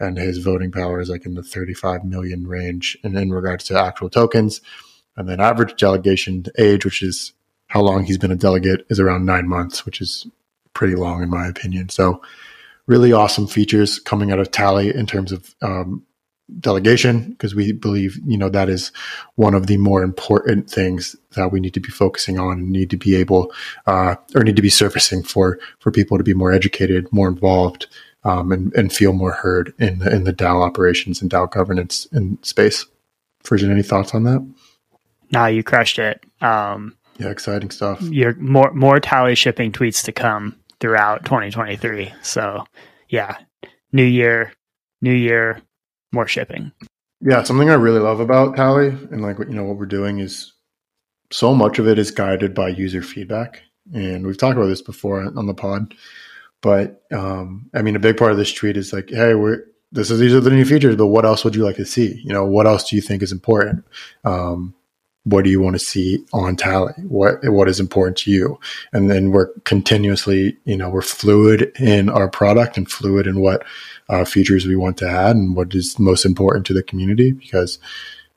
And 0.00 0.16
his 0.16 0.38
voting 0.38 0.70
power 0.70 1.00
is 1.00 1.10
like 1.10 1.26
in 1.26 1.34
the 1.34 1.42
35 1.42 2.04
million 2.04 2.46
range. 2.46 2.96
And 3.02 3.16
in 3.16 3.32
regards 3.32 3.64
to 3.64 3.76
actual 3.78 4.10
tokens, 4.10 4.60
and 5.18 5.28
then 5.28 5.40
average 5.40 5.78
delegation 5.78 6.46
age, 6.56 6.84
which 6.84 7.02
is 7.02 7.32
how 7.66 7.82
long 7.82 8.04
he's 8.04 8.18
been 8.18 8.32
a 8.32 8.36
delegate, 8.36 8.86
is 8.88 9.00
around 9.00 9.26
nine 9.26 9.46
months, 9.46 9.84
which 9.84 10.00
is 10.00 10.26
pretty 10.72 10.94
long 10.94 11.22
in 11.22 11.28
my 11.28 11.46
opinion. 11.46 11.88
So 11.88 12.22
really 12.86 13.12
awesome 13.12 13.46
features 13.46 13.98
coming 13.98 14.32
out 14.32 14.38
of 14.38 14.50
Tally 14.50 14.94
in 14.94 15.06
terms 15.06 15.32
of 15.32 15.54
um, 15.60 16.06
delegation, 16.60 17.32
because 17.32 17.54
we 17.54 17.72
believe, 17.72 18.18
you 18.24 18.38
know, 18.38 18.48
that 18.48 18.68
is 18.68 18.92
one 19.34 19.54
of 19.54 19.66
the 19.66 19.76
more 19.76 20.02
important 20.02 20.70
things 20.70 21.14
that 21.36 21.52
we 21.52 21.60
need 21.60 21.74
to 21.74 21.80
be 21.80 21.90
focusing 21.90 22.38
on 22.38 22.60
and 22.60 22.70
need 22.70 22.88
to 22.90 22.96
be 22.96 23.16
able, 23.16 23.52
uh, 23.86 24.14
or 24.34 24.42
need 24.42 24.56
to 24.56 24.62
be 24.62 24.70
surfacing 24.70 25.22
for, 25.22 25.58
for 25.80 25.90
people 25.90 26.16
to 26.16 26.24
be 26.24 26.32
more 26.32 26.52
educated, 26.52 27.12
more 27.12 27.28
involved, 27.28 27.86
um, 28.24 28.50
and, 28.52 28.72
and 28.74 28.92
feel 28.92 29.12
more 29.12 29.32
heard 29.32 29.74
in 29.78 29.98
the, 29.98 30.14
in 30.14 30.24
the 30.24 30.32
DAO 30.32 30.64
operations 30.64 31.20
and 31.20 31.30
DAO 31.30 31.50
governance 31.50 32.06
in 32.12 32.38
space. 32.42 32.86
Frisson, 33.44 33.70
any 33.70 33.82
thoughts 33.82 34.14
on 34.14 34.24
that? 34.24 34.46
Now 35.30 35.46
you 35.46 35.62
crushed 35.62 35.98
it. 35.98 36.24
Um, 36.40 36.96
yeah, 37.18 37.30
exciting 37.30 37.70
stuff. 37.70 38.00
You're 38.02 38.34
more 38.36 38.72
more 38.72 39.00
tally 39.00 39.34
shipping 39.34 39.72
tweets 39.72 40.04
to 40.04 40.12
come 40.12 40.56
throughout 40.80 41.24
2023. 41.24 42.12
So 42.22 42.64
yeah, 43.08 43.36
new 43.92 44.04
year, 44.04 44.52
new 45.00 45.12
year, 45.12 45.60
more 46.12 46.28
shipping. 46.28 46.72
Yeah, 47.20 47.42
something 47.42 47.68
I 47.68 47.74
really 47.74 47.98
love 47.98 48.20
about 48.20 48.56
Tally 48.56 48.88
and 48.88 49.22
like 49.22 49.38
you 49.38 49.46
know 49.46 49.64
what 49.64 49.76
we're 49.76 49.86
doing 49.86 50.20
is 50.20 50.52
so 51.30 51.54
much 51.54 51.78
of 51.78 51.88
it 51.88 51.98
is 51.98 52.10
guided 52.10 52.54
by 52.54 52.68
user 52.68 53.02
feedback, 53.02 53.62
and 53.92 54.26
we've 54.26 54.38
talked 54.38 54.56
about 54.56 54.68
this 54.68 54.82
before 54.82 55.22
on 55.22 55.46
the 55.46 55.54
pod. 55.54 55.94
But 56.60 57.02
um, 57.12 57.70
I 57.74 57.82
mean, 57.82 57.96
a 57.96 58.00
big 58.00 58.16
part 58.16 58.32
of 58.32 58.38
this 58.38 58.52
tweet 58.52 58.76
is 58.76 58.92
like, 58.92 59.10
hey, 59.10 59.34
we're 59.34 59.64
this 59.90 60.10
is 60.10 60.20
these 60.20 60.34
are 60.34 60.40
the 60.40 60.50
new 60.50 60.64
features, 60.64 60.96
but 60.96 61.08
what 61.08 61.24
else 61.24 61.44
would 61.44 61.56
you 61.56 61.64
like 61.64 61.76
to 61.76 61.84
see? 61.84 62.20
You 62.24 62.32
know, 62.32 62.44
what 62.44 62.66
else 62.66 62.88
do 62.88 62.96
you 62.96 63.02
think 63.02 63.22
is 63.22 63.32
important? 63.32 63.84
Um, 64.24 64.74
what 65.30 65.44
do 65.44 65.50
you 65.50 65.60
want 65.60 65.74
to 65.74 65.78
see 65.78 66.24
on 66.32 66.56
tally 66.56 66.92
what 67.06 67.36
what 67.44 67.68
is 67.68 67.80
important 67.80 68.16
to 68.18 68.30
you? 68.30 68.58
And 68.92 69.10
then 69.10 69.30
we're 69.30 69.48
continuously 69.64 70.56
you 70.64 70.76
know 70.76 70.88
we're 70.90 71.02
fluid 71.02 71.72
in 71.78 72.08
our 72.08 72.28
product 72.28 72.76
and 72.76 72.90
fluid 72.90 73.26
in 73.26 73.40
what 73.40 73.64
uh, 74.08 74.24
features 74.24 74.66
we 74.66 74.76
want 74.76 74.96
to 74.98 75.08
add 75.08 75.36
and 75.36 75.54
what 75.54 75.74
is 75.74 75.98
most 75.98 76.24
important 76.24 76.66
to 76.66 76.72
the 76.72 76.82
community 76.82 77.32
because 77.32 77.78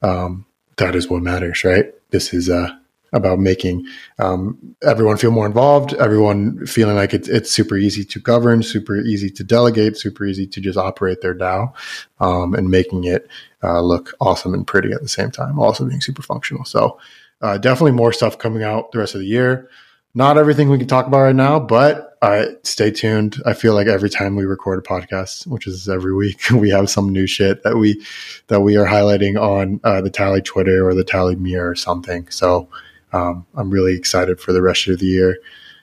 um, 0.01 0.45
that 0.77 0.95
is 0.95 1.09
what 1.09 1.21
matters 1.21 1.63
right? 1.63 1.93
This 2.09 2.33
is 2.33 2.49
uh, 2.49 2.69
about 3.13 3.39
making 3.39 3.85
um, 4.19 4.57
everyone 4.83 5.17
feel 5.17 5.31
more 5.31 5.45
involved, 5.45 5.93
everyone 5.95 6.65
feeling 6.65 6.95
like 6.95 7.13
it's, 7.13 7.27
it's 7.27 7.51
super 7.51 7.75
easy 7.75 8.03
to 8.05 8.19
govern, 8.19 8.63
super 8.63 8.97
easy 8.97 9.29
to 9.29 9.43
delegate, 9.43 9.97
super 9.97 10.25
easy 10.25 10.47
to 10.47 10.61
just 10.61 10.77
operate 10.77 11.21
their 11.21 11.35
DAO, 11.35 11.73
um, 12.19 12.53
and 12.53 12.69
making 12.69 13.03
it 13.03 13.27
uh, 13.63 13.81
look 13.81 14.13
awesome 14.21 14.53
and 14.53 14.65
pretty 14.65 14.91
at 14.91 15.01
the 15.01 15.09
same 15.09 15.31
time, 15.31 15.59
also 15.59 15.85
being 15.85 16.01
super 16.01 16.21
functional. 16.21 16.63
So 16.65 16.99
uh, 17.41 17.57
definitely 17.57 17.91
more 17.91 18.13
stuff 18.13 18.37
coming 18.37 18.63
out 18.63 18.91
the 18.91 18.99
rest 18.99 19.15
of 19.15 19.21
the 19.21 19.27
year. 19.27 19.69
Not 20.13 20.37
everything 20.37 20.69
we 20.69 20.77
can 20.77 20.87
talk 20.87 21.07
about 21.07 21.21
right 21.21 21.35
now, 21.35 21.59
but 21.59 22.17
uh, 22.21 22.47
stay 22.63 22.91
tuned. 22.91 23.41
I 23.45 23.53
feel 23.53 23.73
like 23.73 23.87
every 23.87 24.09
time 24.09 24.35
we 24.35 24.45
record 24.45 24.79
a 24.79 24.81
podcast, 24.81 25.47
which 25.47 25.67
is 25.67 25.87
every 25.87 26.13
week, 26.13 26.41
we 26.53 26.69
have 26.69 26.89
some 26.89 27.09
new 27.09 27.27
shit 27.27 27.63
that 27.63 27.77
we 27.77 28.05
that 28.47 28.61
we 28.61 28.77
are 28.77 28.85
highlighting 28.85 29.41
on 29.41 29.79
uh, 29.83 30.01
the 30.01 30.09
Tally 30.09 30.41
Twitter 30.41 30.87
or 30.87 30.93
the 30.93 31.05
Tally 31.05 31.35
Mirror 31.35 31.71
or 31.71 31.75
something. 31.75 32.29
So 32.29 32.67
um, 33.13 33.45
I'm 33.55 33.69
really 33.69 33.95
excited 33.95 34.39
for 34.39 34.53
the 34.53 34.61
rest 34.61 34.87
of 34.87 34.99
the 34.99 35.05
year. 35.05 35.37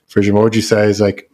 Frisson, 0.08 0.34
what 0.34 0.44
would 0.44 0.56
you 0.56 0.62
say 0.62 0.88
is 0.88 1.00
like 1.00 1.30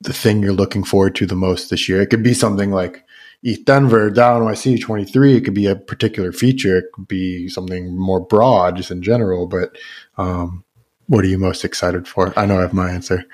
the 0.00 0.12
thing 0.12 0.42
you're 0.42 0.52
looking 0.52 0.84
forward 0.84 1.14
to 1.16 1.26
the 1.26 1.34
most 1.34 1.70
this 1.70 1.88
year? 1.88 2.00
It 2.00 2.08
could 2.08 2.22
be 2.22 2.34
something 2.34 2.70
like 2.70 3.04
ETH 3.42 3.64
Denver, 3.64 4.10
DAO 4.10 4.40
NYC 4.40 4.80
23. 4.80 5.36
It 5.36 5.44
could 5.44 5.54
be 5.54 5.66
a 5.66 5.76
particular 5.76 6.32
feature. 6.32 6.78
It 6.78 6.92
could 6.92 7.08
be 7.08 7.48
something 7.48 7.96
more 7.96 8.20
broad, 8.20 8.76
just 8.76 8.90
in 8.90 9.02
general. 9.02 9.46
But 9.46 9.76
um, 10.16 10.64
what 11.06 11.24
are 11.24 11.28
you 11.28 11.38
most 11.38 11.64
excited 11.64 12.06
for? 12.06 12.36
I 12.38 12.46
know 12.46 12.58
I 12.58 12.62
have 12.62 12.74
my 12.74 12.90
answer. 12.90 13.24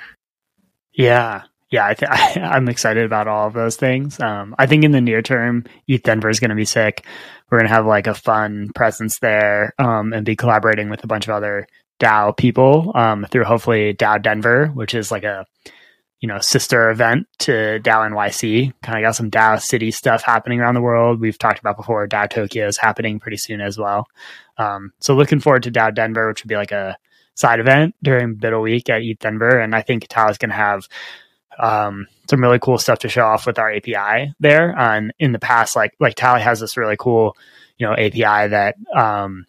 Yeah, 0.93 1.43
yeah, 1.71 1.87
I 1.87 1.95
th- 1.95 2.11
I, 2.11 2.57
am 2.57 2.69
excited 2.69 3.05
about 3.05 3.29
all 3.29 3.47
of 3.47 3.55
those 3.55 3.77
things. 3.77 4.21
Um, 4.21 4.55
I 4.59 4.67
think 4.67 4.85
in 4.85 4.93
the 4.93 5.01
near 5.01 5.23
term, 5.23 5.65
ETH 5.89 6.03
Denver 6.03 6.29
is 6.29 6.41
going 6.41 6.51
to 6.51 6.57
be 6.57 6.65
sick. 6.65 7.07
We're 7.51 7.59
going 7.59 7.69
to 7.69 7.75
have 7.75 7.87
like 7.87 8.07
a 8.07 8.15
fun 8.15 8.71
presence 8.75 9.19
there 9.19 9.75
um, 9.79 10.13
and 10.13 10.25
be 10.25 10.37
collaborating 10.37 10.91
with 10.91 11.05
a 11.05 11.07
bunch 11.07 11.29
of 11.29 11.35
other 11.35 11.67
DAO 12.01 12.37
people 12.37 12.93
um, 12.95 13.27
through 13.31 13.45
hopefully 13.45 13.95
DAO 13.95 14.23
Denver, 14.23 14.69
which 14.69 14.95
is 14.95 15.11
like 15.11 15.25
a 15.25 15.47
you 16.21 16.29
know 16.29 16.39
sister 16.39 16.91
event 16.91 17.27
to 17.41 17.81
DAO 17.81 18.11
NYC. 18.11 18.73
Kind 18.83 18.99
of 18.99 19.03
got 19.03 19.17
some 19.17 19.31
DAO 19.31 19.61
City 19.61 19.91
stuff 19.91 20.23
happening 20.23 20.61
around 20.61 20.75
the 20.75 20.81
world. 20.81 21.21
We've 21.21 21.39
talked 21.39 21.59
about 21.59 21.77
before. 21.77 22.07
DAO 22.09 22.29
Tokyo 22.29 22.67
is 22.67 22.79
happening 22.79 23.21
pretty 23.21 23.37
soon 23.37 23.61
as 23.61 23.79
well. 23.79 24.07
Um, 24.59 24.93
so 25.01 25.15
looking 25.15 25.41
forward 25.41 25.65
to 25.65 25.73
DAO 25.73 25.95
Denver, 25.95 26.29
which 26.29 26.43
would 26.43 26.49
be 26.49 26.57
like 26.57 26.73
a 26.73 26.97
side 27.35 27.61
event 27.61 27.95
during 28.03 28.37
BUIDL 28.37 28.63
Week 28.63 28.89
at 28.89 29.03
ETH 29.03 29.19
Denver, 29.19 29.59
and 29.59 29.75
I 29.75 29.83
think 29.83 30.07
Tao 30.09 30.29
is 30.29 30.39
going 30.39 30.51
to 30.51 30.57
have 30.57 30.89
um, 31.59 32.07
some 32.29 32.41
really 32.41 32.59
cool 32.59 32.79
stuff 32.79 33.01
to 33.01 33.09
show 33.09 33.25
off 33.25 33.47
with 33.47 33.59
our 33.59 33.73
API 33.73 34.33
there. 34.41 34.75
And 34.79 35.13
in 35.19 35.33
the 35.33 35.39
past, 35.39 35.77
like 35.77 35.95
like 36.01 36.15
Tally 36.15 36.41
has 36.41 36.61
this 36.61 36.77
really 36.77 36.97
cool 36.99 37.37
you 37.79 37.87
know 37.87 37.93
API 37.93 38.49
that 38.49 38.77
um, 38.95 39.47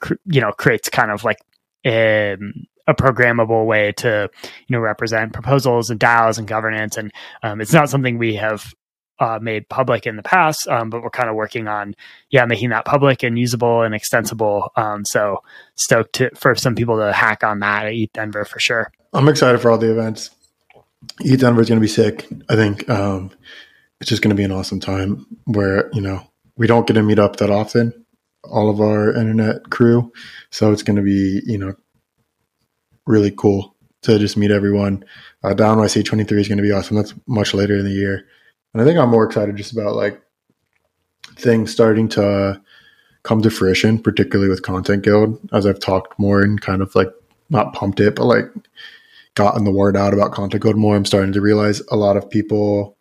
cr- 0.00 0.14
you 0.26 0.40
know 0.40 0.52
creates 0.52 0.88
kind 0.88 1.10
of 1.10 1.24
like 1.24 1.38
um, 1.84 2.66
a 2.88 2.94
programmable 2.94 3.66
way 3.66 3.92
to 3.92 4.28
you 4.66 4.72
know 4.76 4.80
represent 4.80 5.32
proposals 5.32 5.90
and 5.90 6.00
DAOs 6.00 6.38
and 6.38 6.46
governance. 6.46 6.96
And 6.96 7.12
um, 7.42 7.60
it's 7.60 7.72
not 7.72 7.90
something 7.90 8.18
we 8.18 8.36
have 8.36 8.72
uh, 9.18 9.38
made 9.40 9.68
public 9.68 10.06
in 10.06 10.16
the 10.16 10.22
past, 10.22 10.68
um, 10.68 10.90
but 10.90 11.02
we're 11.02 11.10
kind 11.10 11.30
of 11.30 11.36
working 11.36 11.68
on 11.68 11.94
yeah 12.30 12.44
making 12.44 12.70
that 12.70 12.84
public 12.84 13.22
and 13.22 13.38
usable 13.38 13.82
and 13.82 13.94
extensible. 13.94 14.70
Um, 14.76 15.04
so 15.04 15.42
stoked 15.74 16.14
to, 16.14 16.30
for 16.34 16.54
some 16.54 16.74
people 16.74 16.98
to 16.98 17.12
hack 17.12 17.42
on 17.44 17.60
that 17.60 17.86
at 17.86 17.92
ETH 17.92 18.12
Denver 18.12 18.44
for 18.44 18.60
sure. 18.60 18.92
I'm 19.12 19.28
excited 19.28 19.60
for 19.60 19.70
all 19.70 19.78
the 19.78 19.90
events. 19.90 20.30
ETH 21.20 21.40
Denver 21.40 21.60
is 21.60 21.68
going 21.68 21.80
to 21.80 21.84
be 21.84 21.88
sick. 21.88 22.26
I 22.48 22.56
think 22.56 22.88
um, 22.88 23.30
it's 24.00 24.10
just 24.10 24.22
going 24.22 24.30
to 24.30 24.36
be 24.36 24.44
an 24.44 24.52
awesome 24.52 24.80
time 24.80 25.26
where 25.44 25.90
you 25.92 26.00
know 26.00 26.26
we 26.56 26.66
don't 26.66 26.86
get 26.86 26.94
to 26.94 27.02
meet 27.02 27.18
up 27.18 27.36
that 27.36 27.50
often 27.50 28.04
all 28.44 28.70
of 28.70 28.80
our 28.80 29.12
internet 29.12 29.70
crew. 29.70 30.12
So 30.50 30.72
it's 30.72 30.82
going 30.82 30.96
to 30.96 31.02
be 31.02 31.42
you 31.44 31.58
know 31.58 31.74
really 33.06 33.30
cool 33.30 33.74
to 34.02 34.18
just 34.18 34.36
meet 34.36 34.50
everyone. 34.50 35.04
Uh, 35.42 35.54
DAO 35.54 35.76
NYC 35.76 36.04
23 36.04 36.40
is 36.40 36.48
going 36.48 36.58
to 36.58 36.62
be 36.62 36.72
awesome. 36.72 36.96
That's 36.96 37.14
much 37.26 37.54
later 37.54 37.76
in 37.76 37.84
the 37.84 37.90
year. 37.90 38.26
And 38.76 38.82
i 38.82 38.84
think 38.84 38.98
i'm 38.98 39.08
more 39.08 39.24
excited 39.24 39.56
just 39.56 39.72
about 39.72 39.96
like 39.96 40.20
things 41.36 41.72
starting 41.72 42.08
to 42.10 42.60
come 43.22 43.40
to 43.40 43.48
fruition 43.48 43.98
particularly 43.98 44.50
with 44.50 44.60
content 44.60 45.02
guild 45.02 45.40
as 45.50 45.64
i've 45.64 45.80
talked 45.80 46.18
more 46.18 46.42
and 46.42 46.60
kind 46.60 46.82
of 46.82 46.94
like 46.94 47.08
not 47.48 47.72
pumped 47.72 48.00
it 48.00 48.14
but 48.14 48.26
like 48.26 48.44
gotten 49.36 49.64
the 49.64 49.70
word 49.70 49.96
out 49.96 50.12
about 50.12 50.32
content 50.32 50.62
guild 50.62 50.76
more 50.76 50.96
i'm 50.96 51.04
starting 51.04 51.32
to 51.32 51.40
realize 51.40 51.80
a 51.92 51.96
lot 51.96 52.16
of 52.16 52.28
people 52.28 52.96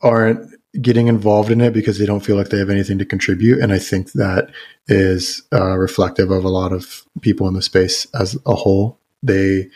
aren't 0.00 0.54
getting 0.80 1.06
involved 1.06 1.50
in 1.50 1.60
it 1.60 1.72
because 1.72 1.98
they 1.98 2.06
don't 2.06 2.24
feel 2.24 2.36
like 2.36 2.48
they 2.48 2.58
have 2.58 2.70
anything 2.70 2.98
to 2.98 3.04
contribute. 3.04 3.60
And 3.60 3.72
I 3.72 3.78
think 3.78 4.12
that 4.12 4.50
is 4.88 5.42
uh, 5.52 5.76
reflective 5.78 6.30
of 6.30 6.44
a 6.44 6.48
lot 6.48 6.72
of 6.72 7.04
people 7.20 7.46
in 7.46 7.54
the 7.54 7.62
space 7.62 8.06
as 8.14 8.36
a 8.46 8.54
whole. 8.54 8.98
They 9.22 9.70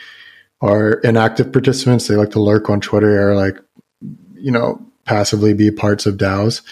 are 0.60 0.94
inactive 1.04 1.52
participants. 1.52 2.08
They 2.08 2.16
like 2.16 2.30
to 2.30 2.40
lurk 2.40 2.68
on 2.68 2.80
Twitter 2.80 3.30
or 3.30 3.36
like, 3.36 3.58
you 4.34 4.50
know, 4.50 4.84
passively 5.04 5.54
be 5.54 5.70
parts 5.70 6.04
of 6.04 6.16
DAOs. 6.16 6.62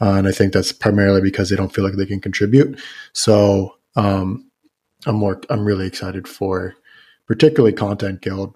Uh, 0.00 0.14
and 0.14 0.26
I 0.26 0.32
think 0.32 0.52
that's 0.52 0.72
primarily 0.72 1.20
because 1.20 1.50
they 1.50 1.56
don't 1.56 1.72
feel 1.72 1.84
like 1.84 1.94
they 1.94 2.06
can 2.06 2.20
contribute. 2.20 2.80
So 3.12 3.76
um, 3.96 4.50
I'm 5.06 5.16
more, 5.16 5.40
I'm 5.50 5.64
really 5.64 5.86
excited 5.86 6.26
for 6.26 6.74
particularly 7.26 7.72
Content 7.72 8.20
Guild 8.20 8.54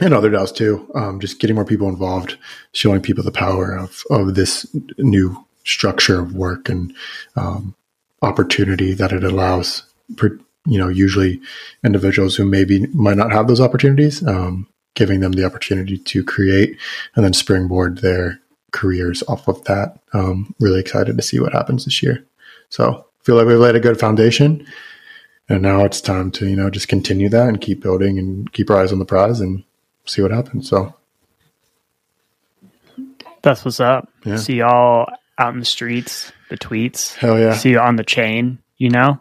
and 0.00 0.12
other 0.12 0.30
DAOs 0.30 0.54
too. 0.54 0.90
Um, 0.94 1.20
just 1.20 1.40
getting 1.40 1.56
more 1.56 1.64
people 1.64 1.88
involved, 1.88 2.36
showing 2.72 3.00
people 3.00 3.24
the 3.24 3.30
power 3.30 3.76
of 3.76 4.02
of 4.10 4.34
this 4.34 4.66
new 4.98 5.44
structure 5.64 6.20
of 6.20 6.34
work 6.34 6.68
and 6.68 6.94
um, 7.36 7.74
opportunity 8.22 8.94
that 8.94 9.12
it 9.12 9.24
allows. 9.24 9.84
You 10.66 10.78
know, 10.78 10.88
usually 10.88 11.40
individuals 11.84 12.36
who 12.36 12.46
maybe 12.46 12.86
might 12.88 13.18
not 13.18 13.32
have 13.32 13.48
those 13.48 13.60
opportunities, 13.60 14.26
um, 14.26 14.66
giving 14.94 15.20
them 15.20 15.32
the 15.32 15.44
opportunity 15.44 15.98
to 15.98 16.24
create 16.24 16.78
and 17.14 17.24
then 17.24 17.34
springboard 17.34 17.98
their 17.98 18.40
careers 18.72 19.22
off 19.28 19.46
of 19.46 19.62
that. 19.64 19.98
Um, 20.14 20.54
really 20.60 20.80
excited 20.80 21.16
to 21.16 21.22
see 21.22 21.38
what 21.38 21.52
happens 21.52 21.84
this 21.84 22.02
year. 22.02 22.24
So 22.70 23.06
feel 23.22 23.36
like 23.36 23.46
we've 23.46 23.58
laid 23.58 23.76
a 23.76 23.80
good 23.80 24.00
foundation. 24.00 24.66
And 25.48 25.62
now 25.62 25.84
it's 25.84 26.00
time 26.00 26.30
to, 26.32 26.48
you 26.48 26.56
know, 26.56 26.70
just 26.70 26.88
continue 26.88 27.28
that 27.28 27.48
and 27.48 27.60
keep 27.60 27.82
building 27.82 28.18
and 28.18 28.50
keep 28.52 28.70
our 28.70 28.78
eyes 28.78 28.92
on 28.92 28.98
the 28.98 29.04
prize 29.04 29.40
and 29.40 29.62
see 30.06 30.22
what 30.22 30.30
happens. 30.30 30.68
So 30.68 30.94
that's 33.42 33.64
what's 33.64 33.80
up. 33.80 34.08
Yeah. 34.24 34.36
See 34.36 34.56
y'all 34.56 35.06
out 35.38 35.52
in 35.52 35.60
the 35.60 35.66
streets, 35.66 36.32
the 36.48 36.56
tweets. 36.56 37.14
Hell 37.14 37.38
yeah. 37.38 37.54
See 37.54 37.70
you 37.70 37.78
on 37.78 37.96
the 37.96 38.04
chain, 38.04 38.58
you 38.78 38.88
know? 38.88 39.20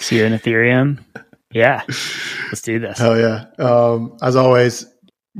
See 0.00 0.18
you 0.18 0.24
in 0.24 0.32
Ethereum. 0.32 1.02
Yeah. 1.52 1.82
Let's 1.86 2.62
do 2.62 2.78
this. 2.78 2.98
Hell 2.98 3.18
yeah. 3.18 3.46
Um, 3.58 4.18
as 4.22 4.36
always, 4.36 4.86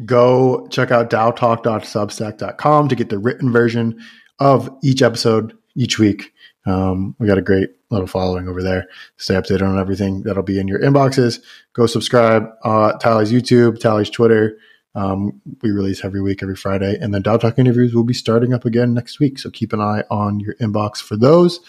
go 0.04 0.66
check 0.68 0.90
out 0.90 1.10
daotalk.substack.com 1.10 2.88
to 2.88 2.94
get 2.94 3.10
the 3.10 3.18
written 3.18 3.52
version 3.52 4.00
of 4.38 4.70
each 4.82 5.02
episode 5.02 5.56
each 5.74 5.98
week. 5.98 6.32
Um, 6.66 7.14
we 7.18 7.26
got 7.26 7.38
a 7.38 7.42
great 7.42 7.70
little 7.90 8.07
following 8.07 8.48
over 8.48 8.62
there. 8.62 8.87
Stay 9.16 9.35
updated 9.35 9.68
on 9.68 9.79
everything 9.79 10.22
that'll 10.22 10.42
be 10.42 10.61
in 10.61 10.68
your 10.68 10.81
inboxes. 10.81 11.40
Go 11.72 11.87
subscribe. 11.87 12.48
Uh, 12.62 12.92
Tally's 12.98 13.33
YouTube, 13.33 13.81
Tally's 13.81 14.11
Twitter. 14.11 14.59
Um, 14.94 15.40
we 15.62 15.70
release 15.70 16.05
every 16.05 16.20
week, 16.20 16.42
every 16.42 16.57
Friday, 16.57 16.98
and 17.00 17.14
then 17.14 17.22
DAO 17.22 17.40
Talk 17.40 17.59
interviews 17.59 17.94
will 17.94 18.05
be 18.05 18.14
starting 18.14 18.53
up 18.53 18.64
again 18.64 18.92
next 18.92 19.20
week. 19.20 19.38
So 19.38 19.50
keep 19.50 19.72
an 19.72 19.81
eye 19.81 20.03
on 20.11 20.40
your 20.40 20.55
inbox 20.57 20.98
for 20.98 21.16
those. 21.16 21.61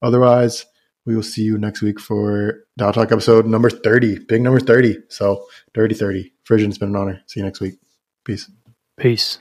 Otherwise, 0.00 0.66
we 1.04 1.16
will 1.16 1.22
see 1.22 1.42
you 1.42 1.58
next 1.58 1.82
week 1.82 1.98
for 1.98 2.64
DAO 2.78 2.92
Talk 2.92 3.10
episode 3.10 3.46
number 3.46 3.70
30, 3.70 4.20
big 4.26 4.42
number 4.42 4.60
30. 4.60 4.98
So, 5.08 5.46
dirty 5.74 5.94
30. 5.94 6.32
Frisson, 6.44 6.68
it's 6.68 6.78
been 6.78 6.90
an 6.90 6.96
honor. 6.96 7.22
See 7.26 7.40
you 7.40 7.46
next 7.46 7.60
week. 7.60 7.74
Peace. 8.24 8.50
Peace. 8.96 9.38